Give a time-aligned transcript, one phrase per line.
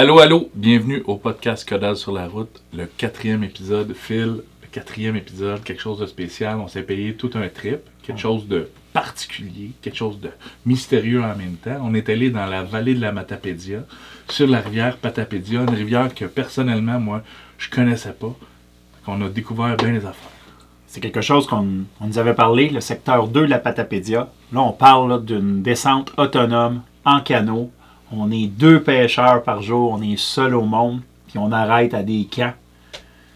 [0.00, 5.16] Allô, allô, bienvenue au podcast Codal sur la route, le quatrième épisode, Phil, le quatrième
[5.16, 6.60] épisode, quelque chose de spécial.
[6.60, 10.30] On s'est payé tout un trip, quelque chose de particulier, quelque chose de
[10.64, 11.80] mystérieux en même temps.
[11.82, 13.80] On est allé dans la vallée de la Matapédia,
[14.28, 17.24] sur la rivière Patapédia, une rivière que personnellement, moi,
[17.58, 18.36] je connaissais pas.
[19.08, 20.30] On a découvert bien les affaires.
[20.86, 24.28] C'est quelque chose qu'on on nous avait parlé, le secteur 2 de la Patapédia.
[24.52, 27.72] Là, on parle d'une descente autonome en canot.
[28.12, 32.02] On est deux pêcheurs par jour, on est seul au monde, puis on arrête à
[32.02, 32.54] des camps.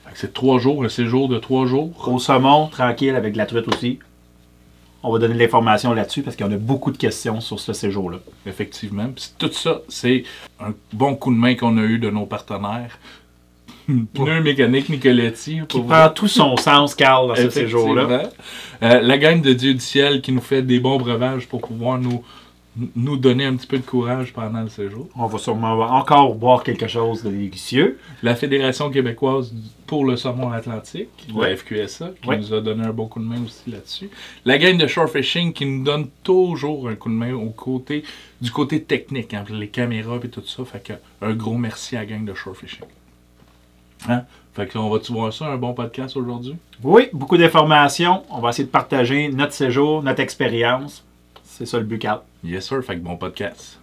[0.06, 1.92] Fait que C'est trois jours, un séjour de trois jours.
[2.08, 3.98] Au saumon, tranquille, avec de la truite aussi.
[5.04, 7.58] On va donner de l'information là-dessus parce qu'il y en a beaucoup de questions sur
[7.58, 8.18] ce séjour-là.
[8.46, 9.08] Effectivement.
[9.14, 10.22] Puis tout ça, c'est
[10.60, 12.98] un bon coup de main qu'on a eu de nos partenaires.
[14.14, 15.60] Pneu mécanique Nicoletti.
[15.68, 18.30] Qui prend tout son sens, Carl, dans ce séjour-là.
[18.82, 21.98] Euh, la gang de Dieu du ciel qui nous fait des bons breuvages pour pouvoir
[21.98, 22.22] nous,
[22.96, 25.08] nous donner un petit peu de courage pendant le séjour.
[25.14, 27.98] On va sûrement encore boire quelque chose de délicieux.
[28.22, 29.52] La Fédération québécoise
[29.86, 31.50] pour le saumon atlantique, Ouais.
[31.50, 32.38] la FQSA, qui Ouais.
[32.38, 34.08] nous a donné un bon coup de main aussi là-dessus.
[34.46, 38.04] La gang de Shore Fishing qui nous donne toujours un coup de main au côté,
[38.40, 40.64] du côté technique, hein, les caméras et tout ça.
[40.64, 42.86] Fait que un gros merci à la gang de Shore Fishing.
[44.08, 44.22] Hein?
[44.54, 46.56] Fait que on va-tu voir ça, un bon podcast aujourd'hui?
[46.82, 48.22] Oui, beaucoup d'informations.
[48.30, 51.04] On va essayer de partager notre séjour, notre expérience.
[51.44, 52.22] C'est ça le but, Carl.
[52.42, 53.78] Yes sir, fait que bon podcast.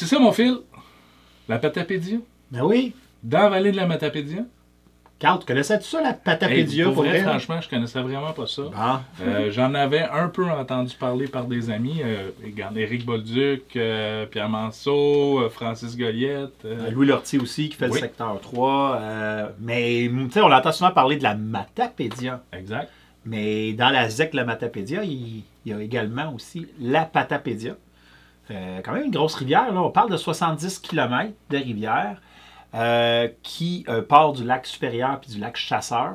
[0.00, 0.56] Que c'est ça mon fil.
[1.48, 2.18] La Patapédia.
[2.50, 2.92] Ben oui.
[3.22, 4.42] Dans la vallée de la Matapédia.
[5.18, 7.30] Carl, tu connaissais tout ça, la Hey, patapédia pour pour vrai, vrai?
[7.30, 8.64] franchement, je connaissais vraiment pas ça.
[8.76, 12.02] Ah, Euh, J'en avais un peu entendu parler par des amis.
[12.04, 16.66] Euh, regarde, Éric Bolduc, euh, Pierre Manceau, euh, Francis Goliette.
[16.92, 17.94] Louis Lortie aussi qui fait Oui.
[17.94, 18.98] le secteur 3.
[19.00, 22.42] euh, mais tu sais, on entend souvent parler de la matapédia.
[22.52, 22.90] exact.
[23.24, 27.74] Mais dans la ZEC, la matapédia, il, il y a également aussi la patapédia.
[28.50, 29.72] Euh, quand même une grosse rivière.
[29.72, 29.82] Là.
[29.82, 32.20] On parle de 70 km de rivière
[32.74, 36.14] euh, qui euh, part du lac supérieur puis du lac chasseur,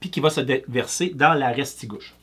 [0.00, 2.14] puis qui va se déverser dans la Restigouche.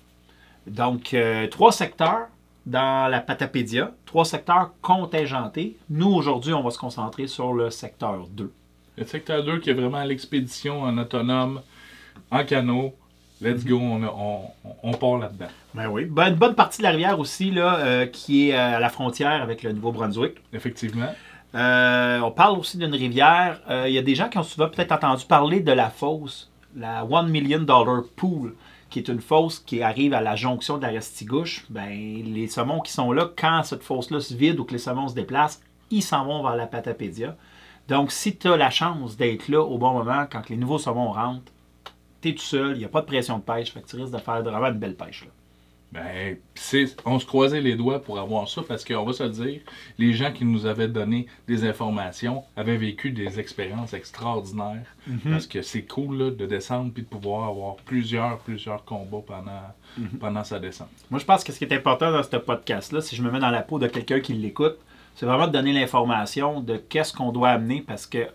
[0.68, 1.16] Donc,
[1.52, 2.28] trois secteurs
[2.66, 5.78] dans la Patapédia, trois secteurs contingentés.
[5.92, 8.52] Nous, aujourd'hui, on va se concentrer sur le secteur 2.
[8.98, 11.62] Le secteur 2 qui est vraiment l'expédition en autonome,
[12.32, 12.96] en canot.
[13.42, 14.42] Let's go, on, a- on,
[14.84, 15.48] on part là-dedans.
[15.74, 16.06] Ben oui.
[16.06, 18.90] Ben, une bonne partie de la rivière aussi, là, euh, qui est euh, à la
[18.90, 20.36] frontière avec le Nouveau-Brunswick.
[20.54, 21.10] Effectivement.
[21.54, 23.62] Euh, on parle aussi d'une rivière.
[23.70, 26.50] Euh, Il y a des gens qui ont souvent peut-être entendu parler de la fosse,
[26.76, 28.56] la One Million Dollar Pool,
[28.90, 31.66] qui est une fosse qui arrive à la jonction de la Restigouche.
[31.70, 35.10] Ben, les saumons qui sont là, quand cette fosse-là se vide ou que les saumons
[35.10, 37.36] se déplacent, ils s'en vont vers la Patapédia.
[37.90, 41.12] Donc, si tu as la chance d'être là au bon moment, quand les nouveaux saumons
[41.12, 41.52] rentrent,
[42.26, 43.96] tu es tout seul, il n'y a pas de pression de pêche, fait que tu
[43.96, 45.26] risques de faire vraiment une belle pêche.
[45.26, 45.32] Là.
[45.92, 49.30] Ben, c'est, on se croisait les doigts pour avoir ça parce qu'on va se le
[49.30, 49.62] dire,
[49.98, 54.86] les gens qui nous avaient donné des informations avaient vécu des expériences extraordinaires.
[55.24, 60.10] Parce que c'est cool là, de descendre puis de pouvoir avoir plusieurs, plusieurs combats pendant,
[60.20, 60.90] pendant sa descente.
[61.10, 63.40] Moi, je pense que ce qui est important dans ce podcast-là, si je me mets
[63.40, 64.78] dans la peau de quelqu'un qui l'écoute,
[65.16, 68.28] c'est vraiment de donner l'information de qu'est-ce qu'on doit amener parce que,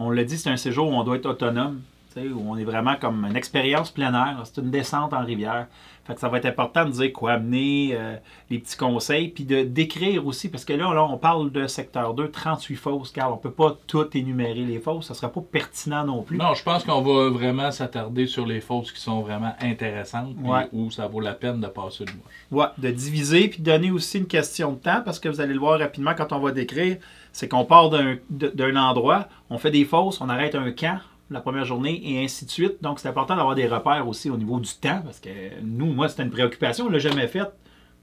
[0.00, 1.80] on l'a dit, c'est un séjour où on doit être autonome,
[2.18, 4.40] où on est vraiment comme une expérience plein air.
[4.44, 5.66] C'est une descente en rivière.
[6.06, 8.16] Fait que ça va être important de dire quoi amener, euh,
[8.50, 12.12] les petits conseils, puis de décrire aussi, parce que là, là, on parle de secteur
[12.12, 16.04] 2, 38 fosses, car on peut pas tout énumérer les fosses, ça sera pas pertinent
[16.04, 16.36] non plus.
[16.36, 20.46] Non, je pense qu'on va vraiment s'attarder sur les fausses qui sont vraiment intéressantes puis
[20.46, 20.68] Ouais.
[20.74, 22.32] où ça vaut la peine de passer une mouche.
[22.50, 25.54] Ouais, de diviser puis de donner aussi une question de temps parce que vous allez
[25.54, 26.98] le voir rapidement quand on va décrire,
[27.32, 30.98] c'est qu'on part d'un endroit, on fait des fosses, on arrête un camp
[31.34, 32.82] la première journée et ainsi de suite.
[32.82, 35.28] Donc c'est important d'avoir des repères aussi au niveau du temps parce que
[35.62, 37.48] nous, moi, c'était une préoccupation, on l'a jamais fait.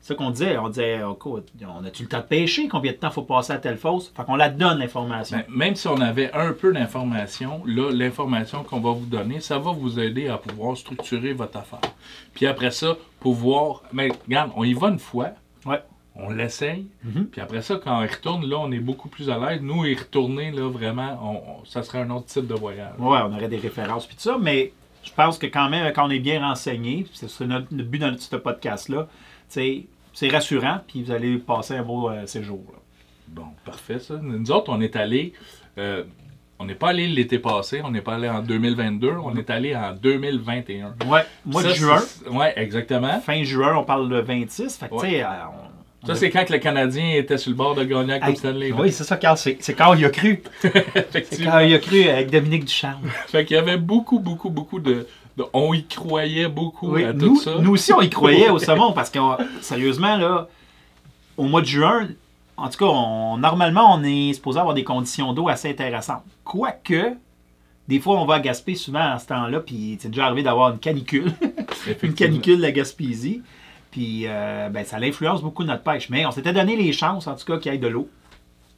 [0.02, 0.58] C'est ça qu'on disait.
[0.58, 2.68] On disait, oh, on a-tu le temps de pêcher?
[2.68, 4.12] Combien de temps faut passer à telle fosse?
[4.18, 5.38] Fait qu'on la donne, l'information.
[5.38, 9.60] Ben, même si on avait un peu d'information, là, l'information qu'on va vous donner, ça
[9.60, 11.82] va vous aider à pouvoir structurer votre affaire.
[12.34, 13.84] Puis après ça, pouvoir.
[13.94, 15.30] Mais regarde, on y va une fois,
[15.66, 15.80] Ouais.
[16.16, 17.26] On l'essaye, Mhm.
[17.28, 19.62] puis après ça, quand on y retourne, là, on est beaucoup plus à l'aise.
[19.62, 22.94] Nous, y retourner, là, vraiment, on- on- ça serait un autre type de voyage.
[23.00, 24.74] Ouais, on aurait des références puis tout ça, mais
[25.04, 28.16] je pense que quand même, quand on est bien renseigné, c'est notre, notre but dans
[28.18, 29.10] ce podcast-là, tu
[29.50, 32.62] sais, c'est rassurant, puis vous allez passer un beau euh, séjour.
[32.74, 32.80] là.
[33.30, 34.16] Bon, parfait ça.
[34.22, 35.34] Nous autres, on est allés.
[35.78, 36.04] euh,
[36.60, 39.74] on n'est pas allé l'été passé, on n'est pas allé en 2022, on est allé
[39.76, 40.94] en 2021.
[41.08, 41.98] Ouais, mois de juin,
[42.30, 43.20] Ouais, exactement.
[43.22, 45.00] fin juin, on parle le 26, fait que Ouais.
[45.08, 45.71] tu sais, euh, on
[46.06, 48.72] Ça, c'est quand que le Canadien était sur le bord de gagner Hey, Stanley.
[48.72, 50.42] Oui, c'est ça, Carl, c'est quand il a cru.
[50.62, 53.08] C'est quand il a cru avec Dominique Ducharme.
[53.28, 55.06] Fait qu'il y avait beaucoup, beaucoup, beaucoup de.
[55.38, 57.56] de- on y croyait beaucoup Oui, à tout ça.
[57.62, 59.20] nous aussi, on y croyait au saumon parce que,
[59.62, 60.48] sérieusement, là,
[61.38, 62.08] au mois de juin,
[62.58, 66.24] en tout cas, on- normalement, on est supposé avoir des conditions d'eau assez intéressantes.
[66.44, 67.14] Quoique,
[67.88, 70.72] des fois, on va à Gaspé souvent à ce temps-là, puis c'est déjà arrivé d'avoir
[70.74, 71.32] une canicule,
[72.02, 73.44] une canicule de la Gaspésie.
[73.92, 76.10] Puis, euh, ben, ça influence beaucoup notre pêche.
[76.10, 78.10] Mais on s'était donné les chances, en tout cas, qu'il y ait de l'eau.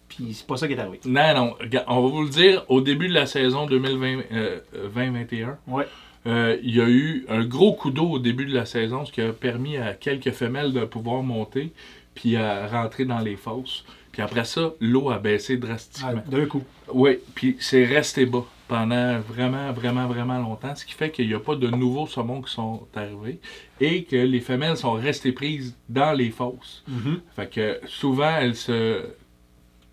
[0.09, 0.99] Puis, c'est pas ça qui est arrivé.
[1.05, 1.55] Non, non.
[1.87, 5.87] On va vous le dire, au début de la saison 2020-2021, Ouais.
[6.27, 9.11] euh, il y a eu un gros coup d'eau au début de la saison, ce
[9.11, 11.71] qui a permis à quelques femelles de pouvoir monter
[12.15, 13.85] puis à rentrer dans les fosses.
[14.11, 16.23] Puis après ça, l'eau a baissé drastiquement.
[16.27, 16.63] D'un coup.
[16.93, 21.33] Oui, puis c'est resté bas pendant vraiment, vraiment, vraiment longtemps, ce qui fait qu'il n'y
[21.33, 23.39] a pas de nouveaux saumons qui sont arrivés
[23.81, 26.83] et que les femelles sont restées prises dans les fosses.
[26.87, 27.19] Mhm.
[27.35, 29.01] Fait que souvent, elles se.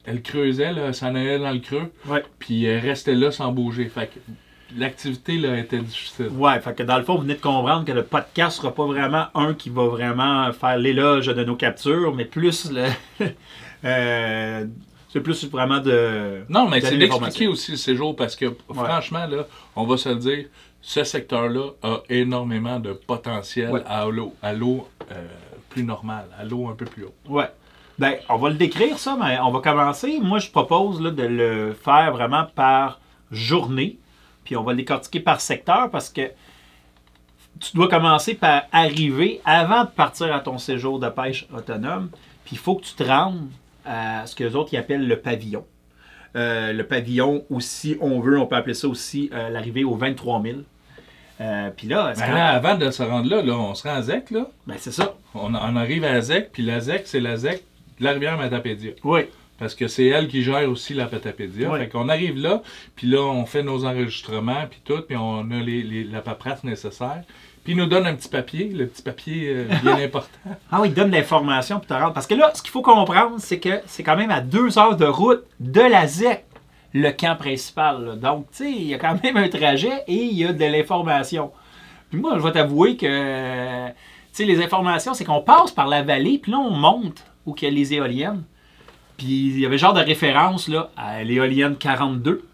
[0.06, 2.24] Elles creusaient, là, s'en allaient dans le creux, Ouais.
[2.38, 3.88] puis elles restaient là sans bouger.
[3.90, 4.18] Fait que
[4.78, 6.28] l'activité, là, était difficile.
[6.28, 8.86] Ouais, fait que dans le fond, vous venez de comprendre que le podcast sera pas
[8.86, 12.86] vraiment un qui va vraiment faire l'éloge de nos captures, mais plus le.
[13.84, 14.66] euh,
[15.12, 16.44] c'est plus vraiment de.
[16.48, 19.46] Non, mais c'est d'expliquer aussi le séjour parce que, franchement, là,
[19.76, 20.46] on va se le dire,
[20.80, 23.82] ce secteur-là a énormément de potentiel Ouais.
[23.86, 25.26] à l'eau, à l'eau euh,
[25.68, 27.12] plus normale, à l'eau un peu plus haute.
[27.28, 27.50] Ouais.
[27.98, 30.20] Ben, on va le décrire ça, mais on va commencer.
[30.22, 32.98] Moi, je propose là, de le faire vraiment par
[33.30, 33.98] journée.
[34.44, 36.30] Puis on va le décortiquer par secteur parce que
[37.60, 42.08] tu dois commencer par arriver avant de partir à ton séjour de pêche autonome.
[42.44, 43.48] Puis il faut que tu te rendes
[43.84, 45.64] à ce que les autres ils appellent le pavillon.
[46.36, 50.42] Euh, le pavillon, aussi, on veut, on peut appeler ça aussi euh, l'arrivée aux 23
[50.42, 50.58] 000.
[51.40, 54.02] Euh, puis là, Ben là, avant de se rendre là, là, on se rend à
[54.02, 54.46] ZEC, là.
[54.66, 55.14] ben, c'est ça.
[55.34, 57.64] On, on arrive à ZEC, puis la ZEC, c'est la ZEC
[57.98, 58.92] de la rivière Matapédia.
[59.04, 59.22] Oui.
[59.58, 61.70] Parce que c'est elle qui gère aussi la Patapédia.
[61.70, 61.80] Ouais.
[61.80, 62.62] Fait qu'on arrive là,
[62.94, 66.62] puis là, on fait nos enregistrements, puis tout, puis on a les, les- la paperasse
[66.64, 67.22] nécessaire.
[67.70, 70.28] Puis ils nous donne un petit papier, le petit papier euh, bien important.
[70.72, 72.12] Ah oui, il donne l'information pour te rendre.
[72.12, 74.96] Parce que là, ce qu'il faut comprendre, c'est que c'est quand même à deux heures
[74.96, 76.44] de route de la ZEC,
[76.94, 78.04] le camp principal.
[78.04, 78.16] là.
[78.16, 80.64] Donc, tu sais, il y a quand même un trajet et il y a de
[80.64, 81.52] l'information.
[82.10, 83.94] Puis moi, je vais t'avouer que, euh, tu
[84.32, 87.62] sais, les informations, c'est qu'on passe par la vallée, puis là, on monte où il
[87.62, 88.42] y a les éoliennes.
[89.16, 92.44] Puis il y avait genre de référence, là, à l'éolienne 42.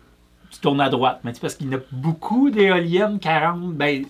[0.50, 1.20] Tu tournes à droite.
[1.24, 3.72] Mais tu sais, parce qu'il y en a beaucoup d'éoliennes 40.
[3.72, 4.04] Ben,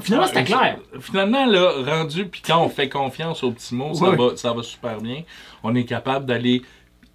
[0.00, 0.78] finalement, c'était clair.
[1.00, 4.62] Finalement, là, rendu, puis quand on fait confiance aux petits mots, ça, va, ça va
[4.62, 5.22] super bien.
[5.62, 6.62] On est capable d'aller,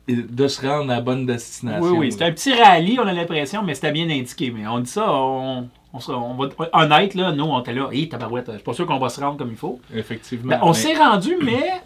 [0.07, 1.81] de se rendre à la bonne destination.
[1.91, 4.51] Oui, oui, c'était un petit rallye, on a l'impression, mais c'était bien indiqué.
[4.51, 7.73] Mais on dit ça, on, on, sera- on va être honnête, là, nous, on était
[7.73, 9.79] là, hé, tabarouette, je suis pas sûr qu'on va se rendre comme il faut.
[9.93, 10.49] Effectivement.
[10.49, 11.81] Ben, on Mais- s'est rendu, mais.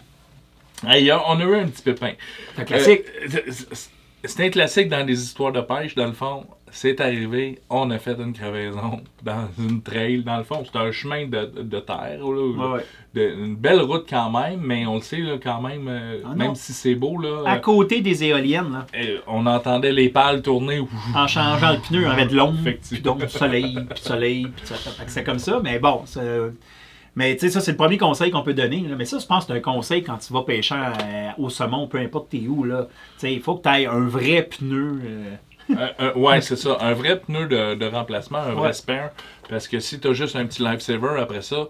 [0.86, 2.12] Hey, on a eu un petit pépin.
[2.56, 3.00] C'est classique.
[3.34, 3.52] Euh,
[4.26, 6.44] c'est- un classique dans des histoires de pêche, dans le fond.
[6.72, 10.22] C'est arrivé, on a fait une crevaison dans une trail.
[10.24, 12.18] Dans le fond, c'est un chemin de, de terre.
[12.20, 12.84] là, Ouais, ouais.
[13.14, 16.34] de- une belle route quand même, mais on le sait là, quand même, euh, Ah,
[16.34, 20.08] même si c'est beau, là, À euh, côté des éoliennes, là, euh, on entendait les
[20.08, 20.80] pales tourner.
[21.14, 22.58] en changeant le pneu, on avait de l'ombre,
[22.90, 24.74] puis donc du soleil, puis du soleil, puis ça.
[24.74, 26.20] Fait que c'est comme ça, mais bon, c'est-
[27.16, 28.84] Mais tu sais, ça, c'est le premier conseil qu'on peut donner.
[28.88, 28.94] là.
[28.96, 31.88] Mais ça, je pense que c'est un conseil quand tu vas pêcher euh, au saumon,
[31.88, 32.62] peu importe t'es où.
[32.64, 32.86] là.
[33.14, 35.00] Tu sais, il faut que tu aies un vrai pneu.
[35.04, 35.34] euh,
[35.98, 36.76] Un- un- ouais, c'est ça.
[36.80, 39.10] Un vrai pneu de, de remplacement, un vrai spare.
[39.48, 41.66] Parce que si tu as juste un petit lifesaver après ça,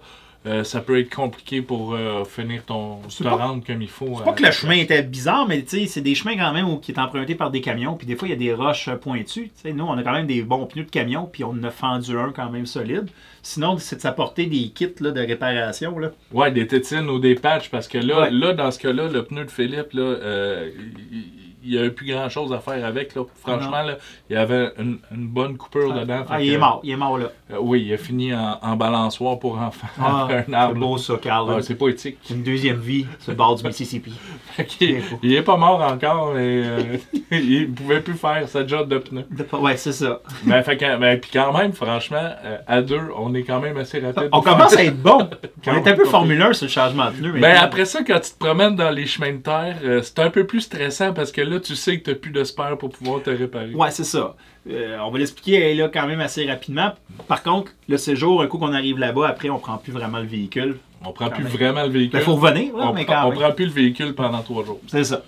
[0.47, 2.99] euh, ça peut être compliqué pour euh, finir ton.
[3.09, 4.15] Te pas- rendre comme il faut.
[4.19, 6.69] C'est pas que le chemin était bizarre, mais tu sais, c'est des chemins quand même
[6.69, 7.95] où- qui est emprunté par des camions.
[7.95, 9.51] Puis des fois, il y a des roches euh, pointues.
[9.65, 12.17] Nous, on a quand même des bons pneus de camion, puis on en a fendu
[12.17, 13.09] un quand même solide.
[13.43, 15.99] Sinon, c'est de s'apporter des kits là, de réparation.
[15.99, 16.11] Là.
[16.33, 18.31] Ouais, des tétines ou des patchs, parce que là, Ouais.
[18.31, 20.71] là dans ce cas-là, le pneu de Philippe, là, euh,
[21.13, 23.15] il il y avait plus grand chose à faire avec.
[23.15, 23.23] Là.
[23.41, 23.97] Franchement, là,
[24.31, 26.25] il y avait une, une bonne coupure dedans.
[26.29, 27.27] Ah, il est mort, il est mort là.
[27.53, 29.87] Euh, oui, il a fini en, en balançoire pour enfants.
[30.01, 30.81] Ah, un c'est arbre.
[30.81, 31.49] beau ça, Carl.
[31.57, 32.19] Ah, c'est poétique.
[32.31, 34.13] Une deuxième vie sur le bord du Mississippi.
[34.67, 36.97] Qu'il- il est pas mort encore, mais euh,
[37.31, 39.25] il pouvait plus faire sa job de pneu.
[39.61, 40.21] Ouais, c'est ça.
[40.45, 43.77] Ben, fait que- ben, puis quand même, franchement, euh, à deux, on est quand même
[43.77, 44.29] assez rapide.
[44.33, 45.29] On commence à être bon.
[45.67, 47.33] On est un peu Formule 1 sur le changement de pneu.
[47.33, 47.61] Ben maintenant.
[47.63, 50.47] après ça, quand tu te promènes dans les chemins de terre, euh, c'est un peu
[50.47, 52.91] plus stressant parce que là, là, tu sais que tu n'as plus de spare pour
[52.91, 53.75] pouvoir te réparer.
[53.75, 54.35] Ouais, c'est ça.
[54.71, 56.93] Euh, on va l'expliquer là quand même assez rapidement.
[57.29, 60.27] Par contre, le séjour, un coup qu'on arrive là-bas, après, on prend plus vraiment le
[60.27, 60.79] véhicule.
[61.05, 61.53] On prend plus même.
[61.53, 62.19] vraiment le véhicule.
[62.21, 63.39] Il faut revenir, là, on, mais prend- quand on même.
[63.41, 64.81] prend plus le véhicule pendant trois jours.
[64.89, 65.23] C'est ça.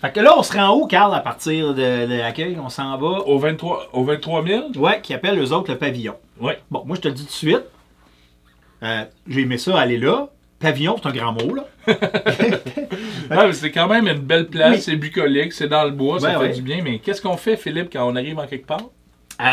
[0.00, 2.56] Fait que là, on se rend où, Carl, à partir de, de l'accueil?
[2.60, 3.20] On s'en va?
[3.20, 4.62] Au 23, au 23 000?
[4.76, 6.14] Ouais, qui appelle eux autres le pavillon.
[6.40, 6.58] Ouais.
[6.72, 7.62] Bon, moi, je te le dis tout de suite.
[8.82, 10.26] Euh, J'ai aimé ça, aller là.
[10.62, 11.64] Pavillon, c'est un grand mot, là.
[13.52, 14.80] C'est quand même une belle place, Oui.
[14.82, 16.80] c'est bucolique, c'est dans le bois, ça Ouais, fait du bien.
[16.82, 18.82] Mais qu'est-ce qu'on fait, Philippe, quand on arrive en quelque part?
[19.40, 19.44] Euh,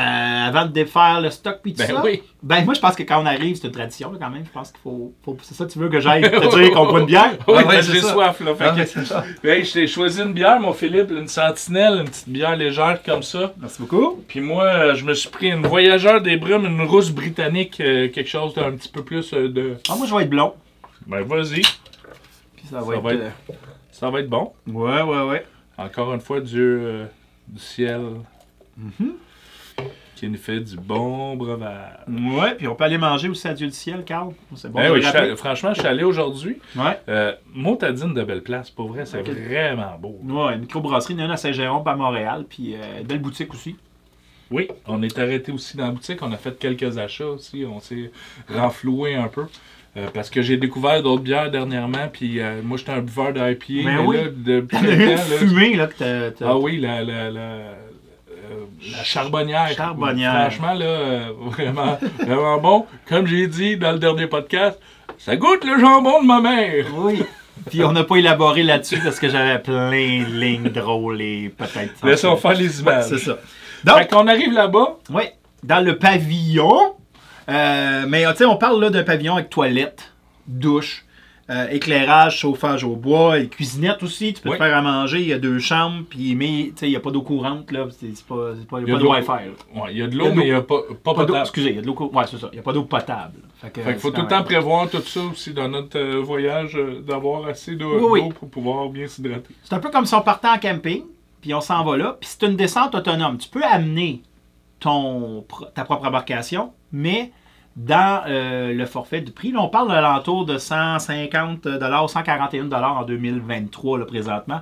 [0.48, 2.02] avant de défaire le stock puis tout Ben ça.
[2.04, 2.22] oui.
[2.44, 4.44] Ben moi je pense que quand on arrive, c'est une tradition là, quand même.
[4.46, 7.00] Je pense qu'il faut, faut- C'est ça tu veux que j'aille te dire qu'on boit
[7.00, 7.32] une bière?
[7.48, 8.54] Oui, ouais, ben, c'est j'ai soif, là.
[8.54, 9.48] Fait que-.
[9.48, 13.54] Hey, t'ai choisi une bière, mon Philippe, une sentinelle, une petite bière légère comme ça.
[13.60, 14.22] Merci beaucoup.
[14.28, 18.10] Puis moi, euh, je me suis pris une Voyageur des Brumes, une rousse britannique, euh,
[18.10, 19.76] quelque chose d'un petit peu plus euh, de.
[19.90, 20.54] Ah, moi je vais être blond.
[21.08, 21.62] Ben vas-y,
[22.56, 23.02] Puis ça va Ça être.
[23.02, 23.54] va être- euh,
[23.92, 24.54] ça va être bon.
[24.68, 25.46] Ouais, ouais, ouais.
[25.78, 27.06] Encore une fois, Dieu euh,
[27.48, 28.02] du ciel
[28.78, 29.14] Mhm.
[30.16, 32.00] qui nous fait du bon breuvage.
[32.08, 34.34] Ouais, puis on peut aller manger aussi à Dieu du ciel, Carl.
[34.56, 34.80] C'est bon.
[34.80, 36.60] Ben oui, je franchement, je suis allé aujourd'hui.
[36.76, 37.00] Ouais.
[37.08, 40.20] Euh, Montadine de belle place, pour vrai, c'est vraiment beau.
[40.24, 43.04] Ouais, une microbrasserie, il y en a une à Saint-Jérôme, pas à Montréal, puis euh,
[43.04, 43.78] belle boutique aussi.
[44.52, 47.80] Oui, on est arrêté aussi dans la boutique, on a fait quelques achats aussi, on
[47.80, 48.12] s'est
[48.52, 49.46] renfloué un peu.
[50.00, 53.40] Euh, parce que j'ai découvert d'autres bières dernièrement, puis euh, moi j'étais un buveur de
[53.40, 54.18] IPA, Ben mais oui.
[54.24, 56.46] là, depuis une temps, là, fumée, là, que t'as.
[56.48, 59.70] Ah oui, la, la, la, euh, la charbonnière.
[59.76, 60.52] Charbonnière.
[60.52, 62.86] Franchement, là, euh, vraiment, vraiment bon.
[63.08, 64.80] Comme j'ai dit dans le dernier podcast,
[65.18, 66.86] ça goûte le jambon de ma mère.
[66.96, 67.24] Oui.
[67.70, 72.06] Puis on n'a pas élaboré là-dessus parce que j'avais plein de lignes drôles et peut-être.
[72.06, 73.06] Laissons faire les images.
[73.10, 73.38] C'est ça.
[73.84, 75.24] Fait Donc, qu'on arrive là-bas, oui,
[75.64, 76.96] dans le pavillon.
[77.50, 80.14] Euh, mais tu sais, on parle là d'un pavillon avec toilette,
[80.48, 81.06] douche,
[81.50, 84.34] euh, éclairage, chauffage au bois, et cuisinette aussi.
[84.34, 84.58] Tu peux Oui.
[84.58, 85.20] te faire à manger.
[85.22, 87.72] Il y a deux chambres, puis mais tu sais, il n'y a pas d'eau courante
[87.72, 87.88] là.
[87.90, 89.08] C'est c'est pas, c'est pas, il y Il y a pas de.
[89.10, 89.80] Wi-Fi.
[89.80, 91.28] ouais, il y a de l'eau, mais il n'y a pas, pas Pas d'eau.
[91.34, 91.40] potable.
[91.40, 92.14] Excusez, il y a de l'eau courante.
[92.16, 92.50] Ouais, c'est ça.
[92.52, 93.40] Il n'y a pas d'eau potable.
[93.60, 96.22] Fait que, Fait qu'il faut tout le temps prévoir tout ça aussi dans notre euh,
[96.22, 98.30] voyage, euh, d'avoir assez d'eau Oui, oui.
[98.30, 99.56] d'eau pour pouvoir bien s'hydrater.
[99.64, 101.02] C'est un peu comme si on partait en camping,
[101.42, 103.40] puis on s'en va là, puis c'est une descente autonome.
[103.40, 104.22] Tu peux amener
[104.80, 107.32] ton, ta propre embarcation, mais
[107.76, 111.68] dans euh, le forfait du prix, là, on parle de l'entour de 150
[112.08, 114.62] 141 en 2023 là, présentement,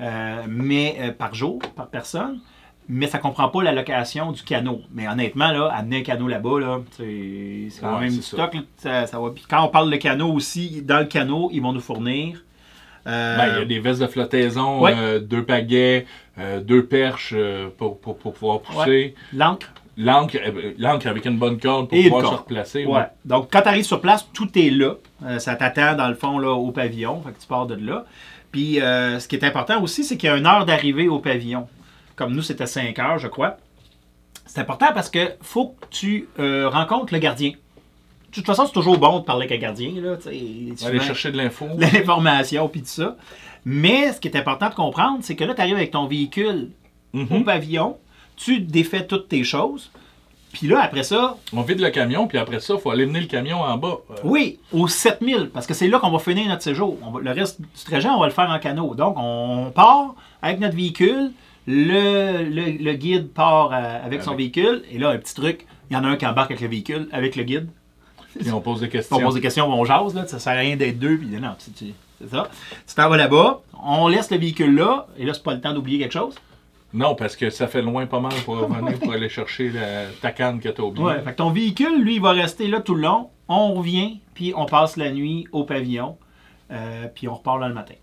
[0.00, 2.40] euh, mais euh, par jour, par personne.
[2.86, 4.82] Mais ça ne comprend pas la location du canot.
[4.92, 8.52] Mais honnêtement, là, amener un canot là-bas, là, c'est quand Ouais, même du stock.
[8.52, 8.60] là.
[8.76, 9.30] Ça, ça va.
[9.30, 12.44] Puis quand on parle de canot aussi, dans le canot, ils vont nous fournir.
[13.06, 14.94] euh, Ben, il y a des vestes de flottaison, Ouais.
[14.96, 16.04] euh, deux pagaies,
[16.38, 17.34] euh, deux perches
[17.78, 19.14] pour, pour, pour pouvoir pousser.
[19.32, 22.84] L'encre, Euh, l'ancre avec une bonne corde pour Et pouvoir se replacer.
[22.86, 23.02] Ouais.
[23.24, 24.94] Donc, quand tu arrives sur place, tout est là.
[25.24, 27.22] Euh, ça t'attend, dans le fond, là, au pavillon.
[27.22, 28.04] Fait que tu pars de là.
[28.50, 31.18] Puis, euh, ce qui est important aussi, c'est qu'il y a une heure d'arrivée au
[31.18, 31.66] pavillon.
[32.16, 33.56] Comme nous, c'était 5 heures, je crois.
[34.46, 37.50] C'est important parce que faut que tu euh, rencontres le gardien.
[37.50, 39.92] De toute façon, c'est toujours bon de parler avec un gardien.
[40.00, 41.66] Là, Aller chercher de l'info.
[41.76, 43.16] de l'information puis tout ça.
[43.64, 46.70] Mais ce qui est important de comprendre, c'est que là, tu arrives avec ton véhicule
[47.12, 47.44] au Mhm.
[47.44, 47.96] pavillon,
[48.36, 49.90] tu défais toutes tes choses.
[50.52, 53.20] Puis là, après ça, On vide le camion, puis après ça, il faut aller mener
[53.20, 53.98] le camion en bas.
[54.10, 56.96] Euh, Oui, aux 7000, parce que c'est là qu'on va finir notre séjour.
[57.02, 58.94] On va- le reste du trajet, on va le faire en canot.
[58.94, 61.32] Donc, on part avec notre véhicule,
[61.66, 65.94] le, le- le guide part euh, avec son véhicule, et là, un petit truc, il
[65.94, 67.68] y en a un qui embarque avec le véhicule, avec le guide.
[68.38, 69.16] Puis on pose des questions.
[69.16, 71.54] On pose des questions, on jase, là, ça sert à rien d'être deux, puis non,
[71.58, 72.48] c'est ça.
[72.86, 75.72] Tu t'en vas là-bas, on laisse le véhicule là, et là, c'est pas le temps
[75.72, 76.34] d'oublier quelque chose.
[76.94, 80.30] Non, parce que ça fait loin pas mal pour revenir pour aller chercher la- ta
[80.30, 81.04] canne que t'as oubliée.
[81.04, 83.30] Ouais, fait que ton véhicule, lui, il va rester là tout le long.
[83.48, 86.16] On revient, puis on passe la nuit au pavillon,
[86.70, 87.94] euh, puis on repart là le matin.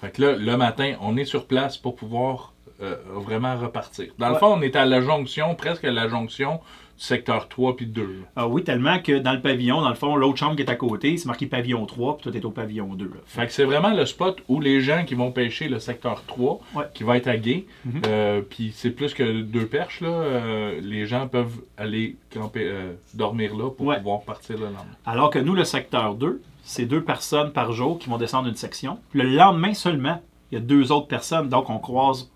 [0.00, 4.12] Fait que là, le matin, on est sur place pour pouvoir euh, vraiment repartir.
[4.18, 6.60] Dans le fond, on est à la jonction, presque à la jonction
[6.96, 8.02] secteur 3 puis 2.
[8.02, 8.08] là.
[8.36, 10.76] Ah oui, tellement que dans le pavillon, dans le fond, l'autre chambre qui est à
[10.76, 13.04] côté, c'est marqué pavillon 3, puis toi, t'es au pavillon 2.
[13.06, 13.10] là.
[13.26, 16.60] Fait que c'est vraiment le spot où les gens qui vont pêcher le secteur 3,
[16.74, 16.84] Ouais.
[16.94, 18.02] qui va être à Gay, Mhm.
[18.06, 22.92] euh, puis c'est plus que deux perches, là, euh, les gens peuvent aller camper, euh,
[23.14, 23.96] dormir là pour Ouais.
[23.98, 24.84] pouvoir partir le lendemain.
[25.06, 28.54] Alors que nous, le secteur 2, c'est deux personnes par jour qui vont descendre une
[28.56, 28.98] section.
[29.12, 32.30] Le lendemain seulement, il y a deux autres personnes, donc on croise.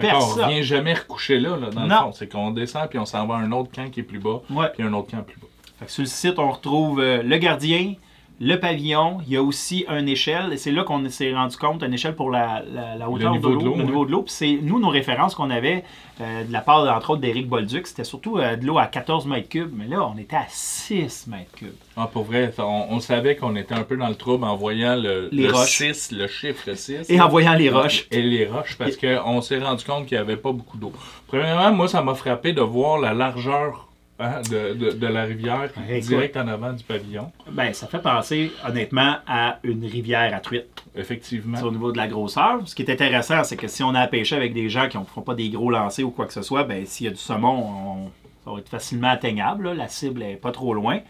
[0.00, 0.44] Fait qu'on Personne.
[0.44, 1.96] revient jamais recoucher là, là, dans le Non.
[2.04, 2.12] fond.
[2.12, 4.40] C'est qu'on descend puis on s'en va à un autre camp qui est plus bas,
[4.50, 4.68] Ouais.
[4.72, 5.46] puis un autre camp plus bas.
[5.78, 7.94] Fait que sur le site, on retrouve euh, le gardien,
[8.42, 11.82] le pavillon, il y a aussi une échelle, et c'est là qu'on s'est rendu compte,
[11.82, 14.22] une échelle pour la, la- la hauteur de l'eau, le niveau de l'eau.
[14.22, 15.84] Puis c'est nous, nos références qu'on avait
[16.22, 19.26] euh, de la part, entre autres, d'Éric Bolduc, c'était surtout euh, de l'eau à 14
[19.26, 21.68] mètres cubes, mais là, on était à 6 mètres cubes.
[21.98, 24.96] Ah, pour vrai, on, on savait qu'on était un peu dans le trouble en voyant
[24.96, 25.76] le, Les le roches.
[25.78, 27.10] 6, le chiffre 6.
[27.10, 28.06] Et en voyant les roches.
[28.10, 30.92] Et les roches, parce qu'on s'est rendu compte qu'il n'y avait pas beaucoup d'eau.
[31.26, 33.86] Premièrement, moi, ça m'a frappé de voir la largeur
[34.20, 36.08] hein, de, de- de la rivière Écoute.
[36.08, 37.32] direct en avant du pavillon.
[37.50, 40.66] Ben, ça fait penser, honnêtement, à une rivière à truite.
[40.94, 41.56] Effectivement.
[41.58, 42.60] C'est au niveau de la grosseur.
[42.66, 44.98] Ce qui est intéressant, c'est que si on a à pêcher avec des gens qui
[44.98, 47.12] ne font pas des gros lancers ou quoi que ce soit, ben, s'il y a
[47.12, 48.10] du saumon, on-
[48.44, 49.64] ça va être facilement atteignable.
[49.68, 49.74] là.
[49.74, 51.00] La cible n'est pas trop loin.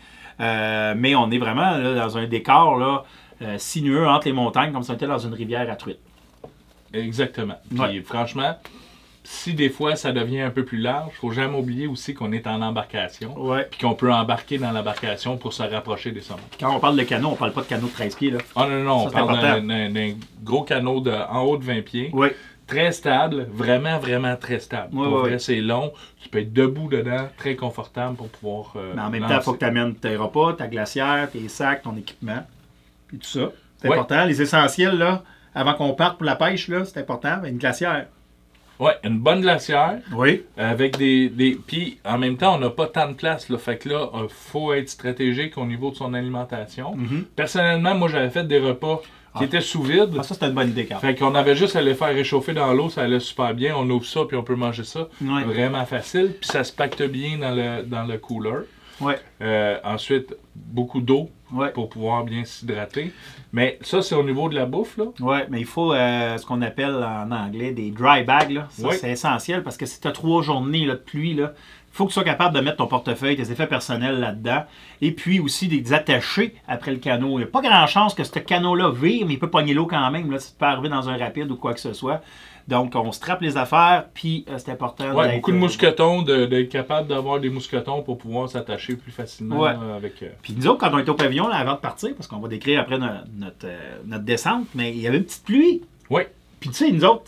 [0.40, 3.04] Euh, mais on est vraiment là, dans un décor là,
[3.42, 5.98] euh, sinueux entre les montagnes, comme si on était dans une rivière à truite.
[6.92, 7.54] Exactement.
[7.68, 8.02] Puis Ouais.
[8.02, 8.56] franchement,
[9.32, 12.46] si des fois ça devient un peu plus large, faut jamais oublier aussi qu'on est
[12.48, 13.38] en embarcation.
[13.40, 13.68] Ouais.
[13.70, 16.40] Puis qu'on peut embarquer dans l'embarcation pour se rapprocher des saumons.
[16.58, 18.30] Quand on parle de canot, on parle pas de canot de 13 pieds.
[18.32, 18.38] Là.
[18.56, 21.82] Ah non, non, non, Ça, on parle d'un- gros canot de, en haut de 20
[21.82, 22.10] pieds.
[22.12, 22.28] Oui.
[22.66, 24.94] Très stable, vraiment, vraiment très stable.
[24.96, 25.92] Ouais, Pour ouais, c'est long.
[26.22, 28.72] Tu peux être debout dedans, très confortable pour pouvoir.
[28.76, 31.48] euh, Mais en même temps, il faut que tu amènes tes repas, ta glacière, tes
[31.48, 32.44] sacs, ton équipement,
[33.08, 33.50] puis tout ça.
[33.80, 34.24] C'est important.
[34.24, 35.22] Les essentiels, là,
[35.54, 37.42] avant qu'on parte pour la pêche, là, c'est important.
[37.44, 38.06] Une glacière.
[38.80, 40.42] Ouais, une bonne glacière Oui.
[40.56, 41.28] avec des.
[41.28, 41.58] des...
[41.66, 43.48] Puis en même temps, on n'a pas tant de place.
[43.50, 46.96] Là, fait que là, il faut être stratégique au niveau de son alimentation.
[46.96, 47.24] Mhm.
[47.36, 49.02] Personnellement, moi, j'avais fait des repas
[49.36, 49.44] qui Ah.
[49.44, 50.10] étaient sous vide.
[50.18, 51.00] Ah, ça, c'était une bonne idée, Carl.
[51.00, 53.74] Fait qu'on avait juste à les faire réchauffer dans l'eau, ça allait super bien.
[53.76, 55.08] On ouvre ça, puis on peut manger ça.
[55.22, 55.44] Ouais.
[55.44, 56.32] Vraiment facile.
[56.40, 58.64] Puis ça se pacte bien dans le, dans le cooler.
[59.00, 59.18] Ouais.
[59.42, 61.70] Euh, ensuite, beaucoup d'eau Ouais.
[61.72, 63.12] pour pouvoir bien s'hydrater.
[63.52, 65.06] Mais ça, c'est au niveau de la bouffe, là.
[65.18, 68.50] Ouais, mais il faut euh, ce qu'on appelle en anglais des dry bags.
[68.52, 68.66] Là.
[68.70, 68.94] Ça, Oui.
[69.00, 71.48] c'est essentiel parce que si tu as trois journées là, de pluie, il
[71.90, 74.62] faut que tu sois capable de mettre ton portefeuille, tes effets personnels là-dedans.
[75.00, 77.30] Et puis aussi des attachés après le canot.
[77.30, 79.86] Il n'y a pas grand chance que ce canot-là vire, mais il peut pogner l'eau
[79.86, 80.30] quand même.
[80.30, 82.22] Là, si tu peux arriver dans un rapide ou quoi que ce soit.
[82.70, 85.12] Donc, on strappe les affaires, puis euh, c'est important.
[85.12, 89.12] Ouais, beaucoup de euh, mousquetons, de- d'être capable d'avoir des mousquetons pour pouvoir s'attacher plus
[89.12, 89.72] facilement Ouais.
[89.72, 90.22] là, avec.
[90.22, 92.38] euh, Puis nous autres, quand on était au pavillon, là, avant de partir, parce qu'on
[92.38, 95.82] va décrire après no- notre, euh, notre descente, mais il y avait une petite pluie.
[96.08, 96.28] Ouais,
[96.60, 97.22] Puis tu sais, nous autres,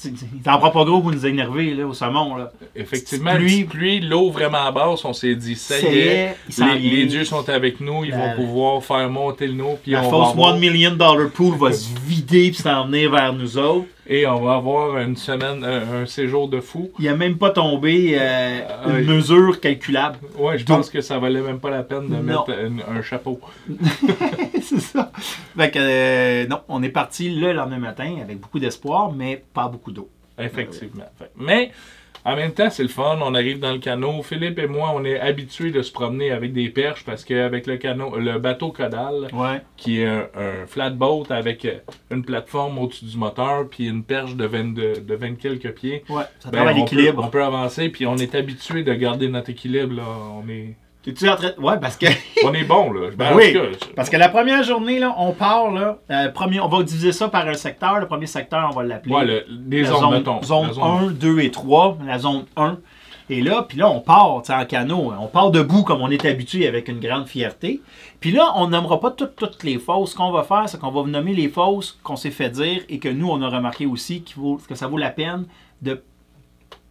[0.45, 2.37] t'en prend pas gros pour nous énerver là, au saumon.
[2.37, 2.53] Là.
[2.77, 3.65] effectivement, Pluie.
[3.65, 6.37] pluie, l'eau vraiment basse, on s'est dit, ça y est,
[6.77, 10.11] les, dieux sont avec nous, ils La- vont pouvoir faire monter le puis La on
[10.11, 13.87] fausse avoir- 1 million dollar pool va se vider puis s'en venir vers nous autres.
[14.07, 16.91] Et on va avoir une semaine, un, un séjour de fou.
[16.99, 20.19] Il a même pas tombé euh, Euh, une mesure calculable.
[20.37, 22.23] Ouais, je pense que ça valait même pas la peine de Non.
[22.23, 23.41] mettre un, un chapeau.
[24.63, 25.13] c'est ça.
[25.57, 29.69] Fait que, euh, non, on est parti le lendemain matin avec beaucoup d'espoir, mais pas
[29.69, 30.09] beaucoup d'eau.
[30.39, 31.05] Effectivement.
[31.37, 31.71] Mais
[32.25, 33.19] en même temps, c'est le fun.
[33.23, 34.23] On arrive dans le canot.
[34.23, 37.77] Philippe et moi, on est habitués de se promener avec des perches parce qu'avec le
[37.77, 38.73] canot, le bateau
[39.33, 39.61] Ouais.
[39.77, 41.75] qui est un, un flatboat avec euh,
[42.11, 46.05] une plateforme au-dessus du moteur puis une perche de 20, de, de 20 quelques pieds.
[46.09, 46.23] Ouais.
[46.39, 47.25] Ça ben, travaille on, peut, l'équilibre.
[47.25, 49.95] on peut avancer puis on est habitué de garder notre équilibre.
[49.97, 50.05] Là.
[50.43, 52.07] On, est, T'es-tu en train de- Ouais, parce que.
[52.45, 52.93] on est bon.
[52.93, 53.11] Là.
[53.17, 53.57] Ben en oui.
[53.97, 57.29] Parce que la première journée, là, on part, là, euh, premier, on va diviser ça
[57.29, 57.99] par un secteur.
[57.99, 60.43] Le premier secteur, on va l'appeler ouais, le- des la zones, zone, mettons.
[60.43, 62.79] zone La zone- 1, 2 et 3, la zone 1.
[63.31, 65.13] Et là, puis là, on part en canot.
[65.19, 67.81] On part debout comme on est habitué avec une grande fierté.
[68.21, 70.11] Puis là, on nommera pas toutes, toutes les fausses.
[70.11, 72.99] Ce qu'on va faire, c'est qu'on va nommer les fausses qu'on s'est fait dire et
[72.99, 75.47] que nous, on a remarqué aussi vaut, que ça vaut la peine
[75.81, 76.03] de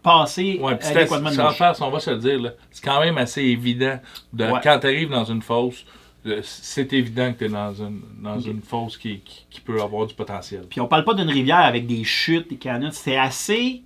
[0.02, 3.42] passer Ouais, adéquatement de sans face, on va se le dire, c'est quand même assez
[3.42, 4.00] évident.
[4.34, 4.60] De, Ouais.
[4.64, 5.86] Quand tu arrives dans une fosse,
[6.26, 9.82] euh, c'est évident que tu es dans une, dans une fosse qui, qui, qui peut
[9.82, 10.64] avoir du potentiel.
[10.70, 12.90] Puis on parle pas d'une rivière avec des chutes, des canyons.
[12.92, 13.82] C'est assez